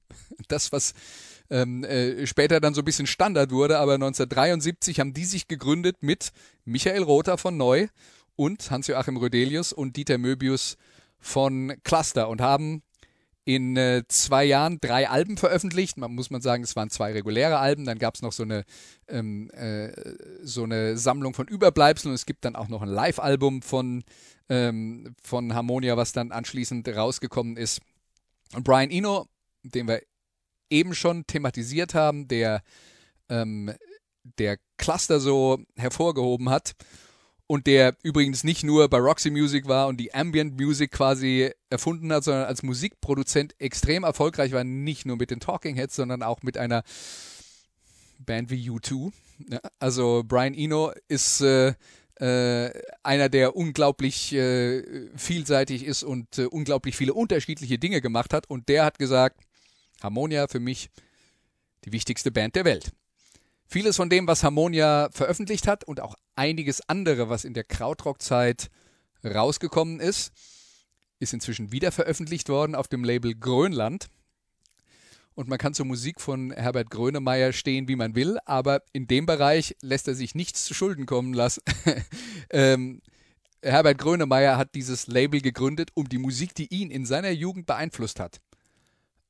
das 0.48 0.72
was 0.72 0.94
ähm, 1.50 1.84
äh, 1.84 2.26
später 2.26 2.58
dann 2.58 2.72
so 2.72 2.80
ein 2.80 2.86
bisschen 2.86 3.06
Standard 3.06 3.50
wurde, 3.50 3.80
aber 3.80 3.96
1973 3.96 4.98
haben 4.98 5.12
die 5.12 5.26
sich 5.26 5.46
gegründet 5.46 5.96
mit 6.00 6.32
Michael 6.64 7.02
Rother 7.02 7.36
von 7.36 7.58
Neu 7.58 7.88
und 8.34 8.70
Hans-Joachim 8.70 9.18
Rödelius 9.18 9.74
und 9.74 9.98
Dieter 9.98 10.16
Möbius 10.16 10.78
von 11.18 11.74
Cluster 11.84 12.30
und 12.30 12.40
haben 12.40 12.82
in 13.44 13.76
äh, 13.76 14.04
zwei 14.08 14.44
Jahren 14.44 14.78
drei 14.80 15.08
Alben 15.08 15.36
veröffentlicht. 15.36 15.96
Man 15.96 16.14
muss 16.14 16.30
man 16.30 16.42
sagen, 16.42 16.62
es 16.62 16.76
waren 16.76 16.90
zwei 16.90 17.12
reguläre 17.12 17.58
Alben. 17.58 17.84
Dann 17.84 17.98
gab 17.98 18.14
es 18.14 18.22
noch 18.22 18.32
so 18.32 18.44
eine, 18.44 18.64
ähm, 19.08 19.50
äh, 19.50 19.92
so 20.42 20.64
eine 20.64 20.96
Sammlung 20.96 21.34
von 21.34 21.48
Überbleibseln 21.48 22.10
und 22.10 22.14
es 22.14 22.26
gibt 22.26 22.44
dann 22.44 22.56
auch 22.56 22.68
noch 22.68 22.82
ein 22.82 22.88
Live-Album 22.88 23.62
von, 23.62 24.04
ähm, 24.48 25.14
von 25.22 25.54
Harmonia, 25.54 25.96
was 25.96 26.12
dann 26.12 26.30
anschließend 26.30 26.88
rausgekommen 26.88 27.56
ist. 27.56 27.80
Und 28.54 28.64
Brian 28.64 28.90
Eno, 28.90 29.26
den 29.62 29.88
wir 29.88 30.02
eben 30.70 30.94
schon 30.94 31.26
thematisiert 31.26 31.94
haben, 31.94 32.28
der 32.28 32.62
ähm, 33.28 33.72
der 34.38 34.58
Cluster 34.76 35.20
so 35.20 35.58
hervorgehoben 35.76 36.48
hat 36.48 36.74
und 37.52 37.66
der 37.66 37.98
übrigens 38.02 38.44
nicht 38.44 38.64
nur 38.64 38.88
bei 38.88 38.96
Roxy 38.96 39.30
Music 39.30 39.68
war 39.68 39.86
und 39.86 39.98
die 39.98 40.14
Ambient 40.14 40.58
Music 40.58 40.90
quasi 40.90 41.50
erfunden 41.68 42.10
hat, 42.10 42.24
sondern 42.24 42.46
als 42.46 42.62
Musikproduzent 42.62 43.54
extrem 43.60 44.04
erfolgreich 44.04 44.52
war, 44.52 44.64
nicht 44.64 45.04
nur 45.04 45.18
mit 45.18 45.30
den 45.30 45.38
Talking 45.38 45.76
Heads, 45.76 45.96
sondern 45.96 46.22
auch 46.22 46.42
mit 46.42 46.56
einer 46.56 46.82
Band 48.20 48.48
wie 48.48 48.70
U2. 48.70 49.12
Also 49.78 50.22
Brian 50.26 50.54
Eno 50.54 50.92
ist 51.08 51.42
äh, 51.42 51.74
äh, 52.14 52.70
einer, 53.02 53.28
der 53.28 53.54
unglaublich 53.54 54.32
äh, 54.32 55.10
vielseitig 55.14 55.84
ist 55.84 56.04
und 56.04 56.38
äh, 56.38 56.46
unglaublich 56.46 56.96
viele 56.96 57.12
unterschiedliche 57.12 57.78
Dinge 57.78 58.00
gemacht 58.00 58.32
hat 58.32 58.48
und 58.48 58.70
der 58.70 58.86
hat 58.86 58.98
gesagt, 58.98 59.42
Harmonia 60.02 60.48
für 60.48 60.60
mich 60.60 60.88
die 61.84 61.92
wichtigste 61.92 62.30
Band 62.30 62.56
der 62.56 62.64
Welt. 62.64 62.92
Vieles 63.72 63.96
von 63.96 64.10
dem, 64.10 64.26
was 64.26 64.44
Harmonia 64.44 65.08
veröffentlicht 65.12 65.66
hat 65.66 65.82
und 65.82 65.98
auch 65.98 66.14
einiges 66.36 66.86
andere, 66.90 67.30
was 67.30 67.46
in 67.46 67.54
der 67.54 67.64
Krautrock-Zeit 67.64 68.68
rausgekommen 69.24 69.98
ist, 69.98 70.30
ist 71.20 71.32
inzwischen 71.32 71.72
wieder 71.72 71.90
veröffentlicht 71.90 72.50
worden 72.50 72.74
auf 72.74 72.86
dem 72.86 73.02
Label 73.02 73.34
Grönland. 73.34 74.10
Und 75.32 75.48
man 75.48 75.56
kann 75.56 75.72
zur 75.72 75.86
Musik 75.86 76.20
von 76.20 76.52
Herbert 76.52 76.90
Grönemeyer 76.90 77.54
stehen, 77.54 77.88
wie 77.88 77.96
man 77.96 78.14
will, 78.14 78.36
aber 78.44 78.82
in 78.92 79.06
dem 79.06 79.24
Bereich 79.24 79.74
lässt 79.80 80.06
er 80.06 80.16
sich 80.16 80.34
nichts 80.34 80.66
zu 80.66 80.74
Schulden 80.74 81.06
kommen 81.06 81.32
lassen. 81.32 81.62
ähm, 82.50 83.00
Herbert 83.62 83.96
Grönemeyer 83.96 84.58
hat 84.58 84.74
dieses 84.74 85.06
Label 85.06 85.40
gegründet, 85.40 85.92
um 85.94 86.10
die 86.10 86.18
Musik, 86.18 86.54
die 86.54 86.66
ihn 86.66 86.90
in 86.90 87.06
seiner 87.06 87.30
Jugend 87.30 87.64
beeinflusst 87.64 88.20
hat, 88.20 88.42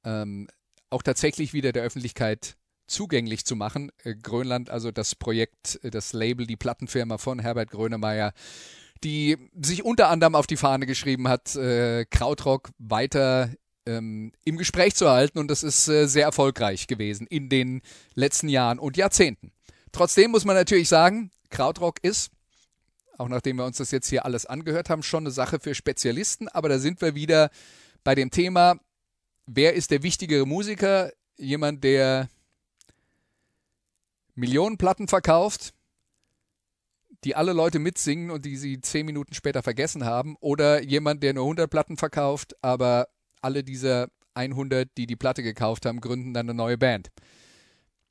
ähm, 0.02 0.48
auch 0.90 1.04
tatsächlich 1.04 1.52
wieder 1.52 1.70
der 1.70 1.84
Öffentlichkeit 1.84 2.56
zugänglich 2.86 3.44
zu 3.44 3.56
machen. 3.56 3.90
Äh, 4.04 4.14
Grönland, 4.14 4.70
also 4.70 4.90
das 4.90 5.14
Projekt, 5.14 5.80
äh, 5.82 5.90
das 5.90 6.12
Label, 6.12 6.46
die 6.46 6.56
Plattenfirma 6.56 7.18
von 7.18 7.38
Herbert 7.38 7.70
Grönemeyer, 7.70 8.32
die 9.04 9.36
sich 9.60 9.84
unter 9.84 10.08
anderem 10.08 10.34
auf 10.34 10.46
die 10.46 10.56
Fahne 10.56 10.86
geschrieben 10.86 11.28
hat, 11.28 11.56
äh, 11.56 12.04
Krautrock 12.04 12.70
weiter 12.78 13.50
ähm, 13.84 14.32
im 14.44 14.58
Gespräch 14.58 14.94
zu 14.94 15.10
halten 15.10 15.38
und 15.38 15.50
das 15.50 15.64
ist 15.64 15.86
sehr 15.86 16.24
erfolgreich 16.24 16.86
gewesen 16.86 17.26
in 17.26 17.48
den 17.48 17.82
letzten 18.14 18.48
Jahren 18.48 18.78
und 18.78 18.96
Jahrzehnten. 18.96 19.52
Trotzdem 19.90 20.30
muss 20.30 20.44
man 20.44 20.54
natürlich 20.54 20.88
sagen, 20.88 21.32
Krautrock 21.50 21.96
ist, 22.02 22.30
auch 23.18 23.28
nachdem 23.28 23.56
wir 23.56 23.64
uns 23.64 23.78
das 23.78 23.90
jetzt 23.90 24.08
hier 24.08 24.24
alles 24.24 24.46
angehört 24.46 24.88
haben, 24.88 25.02
schon 25.02 25.24
eine 25.24 25.32
Sache 25.32 25.58
für 25.58 25.74
Spezialisten, 25.74 26.48
aber 26.48 26.68
da 26.68 26.78
sind 26.78 27.00
wir 27.00 27.16
wieder 27.16 27.50
bei 28.04 28.14
dem 28.14 28.30
Thema, 28.30 28.76
wer 29.46 29.74
ist 29.74 29.90
der 29.90 30.02
wichtigere 30.02 30.46
Musiker? 30.46 31.12
Jemand, 31.36 31.82
der 31.82 32.28
Millionen 34.34 34.78
Platten 34.78 35.08
verkauft, 35.08 35.74
die 37.24 37.36
alle 37.36 37.52
Leute 37.52 37.78
mitsingen 37.78 38.30
und 38.30 38.44
die 38.44 38.56
sie 38.56 38.80
zehn 38.80 39.06
Minuten 39.06 39.34
später 39.34 39.62
vergessen 39.62 40.04
haben, 40.04 40.36
oder 40.40 40.82
jemand, 40.82 41.22
der 41.22 41.34
nur 41.34 41.44
100 41.44 41.70
Platten 41.70 41.96
verkauft, 41.96 42.56
aber 42.62 43.08
alle 43.40 43.62
dieser 43.62 44.08
100, 44.34 44.88
die 44.96 45.06
die 45.06 45.16
Platte 45.16 45.42
gekauft 45.42 45.86
haben, 45.86 46.00
gründen 46.00 46.34
dann 46.34 46.46
eine 46.48 46.54
neue 46.54 46.78
Band. 46.78 47.10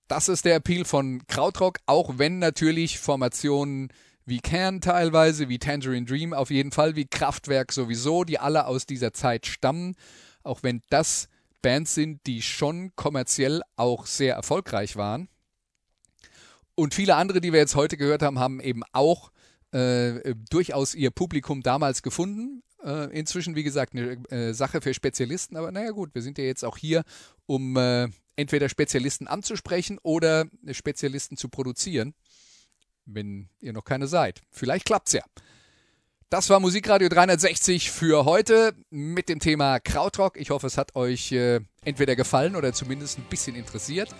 Das 0.07 0.29
ist 0.29 0.45
der 0.45 0.55
Appeal 0.55 0.85
von 0.85 1.25
Krautrock, 1.27 1.79
auch 1.85 2.17
wenn 2.17 2.39
natürlich 2.39 2.99
Formationen 2.99 3.89
wie 4.25 4.39
Can 4.39 4.81
teilweise, 4.81 5.49
wie 5.49 5.57
Tangerine 5.57 6.05
Dream 6.05 6.33
auf 6.33 6.51
jeden 6.51 6.71
Fall, 6.71 6.95
wie 6.95 7.07
Kraftwerk 7.07 7.71
sowieso, 7.71 8.23
die 8.23 8.37
alle 8.37 8.65
aus 8.65 8.85
dieser 8.85 9.13
Zeit 9.13 9.45
stammen, 9.45 9.95
auch 10.43 10.63
wenn 10.63 10.81
das 10.89 11.27
Bands 11.61 11.95
sind, 11.95 12.25
die 12.27 12.41
schon 12.41 12.91
kommerziell 12.95 13.61
auch 13.75 14.05
sehr 14.05 14.35
erfolgreich 14.35 14.95
waren. 14.95 15.27
Und 16.81 16.95
viele 16.95 17.15
andere, 17.15 17.41
die 17.41 17.53
wir 17.53 17.59
jetzt 17.59 17.75
heute 17.75 17.95
gehört 17.95 18.23
haben, 18.23 18.39
haben 18.39 18.59
eben 18.59 18.81
auch 18.91 19.31
äh, 19.71 20.33
durchaus 20.49 20.95
ihr 20.95 21.11
Publikum 21.11 21.61
damals 21.61 22.01
gefunden. 22.01 22.63
Äh, 22.83 23.15
inzwischen, 23.15 23.53
wie 23.55 23.61
gesagt, 23.61 23.93
eine 23.93 24.13
äh, 24.31 24.53
Sache 24.55 24.81
für 24.81 24.91
Spezialisten. 24.91 25.57
Aber 25.57 25.71
naja 25.71 25.91
gut, 25.91 26.15
wir 26.15 26.23
sind 26.23 26.39
ja 26.39 26.43
jetzt 26.43 26.65
auch 26.65 26.77
hier, 26.77 27.03
um 27.45 27.77
äh, 27.77 28.07
entweder 28.35 28.67
Spezialisten 28.67 29.27
anzusprechen 29.27 29.99
oder 30.01 30.45
Spezialisten 30.71 31.37
zu 31.37 31.49
produzieren, 31.49 32.15
wenn 33.05 33.49
ihr 33.59 33.73
noch 33.73 33.85
keine 33.85 34.07
seid. 34.07 34.41
Vielleicht 34.49 34.85
klappt's 34.85 35.13
ja. 35.13 35.21
Das 36.31 36.49
war 36.49 36.59
Musikradio 36.59 37.09
360 37.09 37.91
für 37.91 38.25
heute 38.25 38.73
mit 38.89 39.29
dem 39.29 39.37
Thema 39.37 39.79
Krautrock. 39.79 40.35
Ich 40.35 40.49
hoffe, 40.49 40.65
es 40.65 40.79
hat 40.79 40.95
euch 40.95 41.31
äh, 41.31 41.59
entweder 41.85 42.15
gefallen 42.15 42.55
oder 42.55 42.73
zumindest 42.73 43.19
ein 43.19 43.25
bisschen 43.29 43.55
interessiert. 43.55 44.15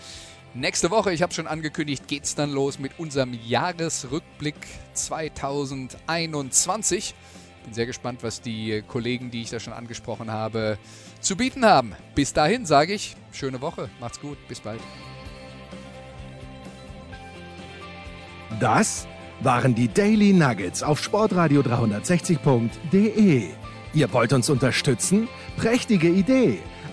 Nächste 0.54 0.92
Woche, 0.92 1.14
ich 1.14 1.22
habe 1.22 1.34
schon 1.34 1.48
angekündigt, 1.48 2.10
geht 2.10 2.26
es 2.26 2.36
dann 2.36 2.52
los 2.52 2.78
mit 2.78 3.00
unserem 3.00 3.34
Jahresrückblick 3.34 4.58
2021. 4.94 7.16
Bin 7.64 7.74
sehr 7.74 7.86
gespannt, 7.86 8.22
was 8.22 8.42
die 8.42 8.84
Kollegen, 8.86 9.32
die 9.32 9.44
ich 9.44 9.50
da 9.50 9.62
schon 9.62 9.72
angesprochen 9.72 10.30
habe, 10.30 10.78
zu 11.22 11.38
bieten 11.38 11.64
haben. 11.64 11.94
Bis 12.16 12.34
dahin 12.34 12.66
sage 12.66 12.94
ich, 12.94 13.16
schöne 13.32 13.62
Woche, 13.62 13.90
macht's 14.02 14.20
gut, 14.20 14.38
bis 14.50 14.60
bald. 14.60 14.82
Das 18.60 19.08
waren 19.40 19.74
die 19.74 19.88
Daily 19.88 20.34
Nuggets 20.34 20.84
auf 20.84 21.02
Sportradio 21.02 21.62
360.de. 21.62 23.52
Ihr 23.94 24.14
wollt 24.14 24.34
uns 24.34 24.50
unterstützen? 24.50 25.30
Prächtige 25.56 26.10
Idee! 26.10 26.60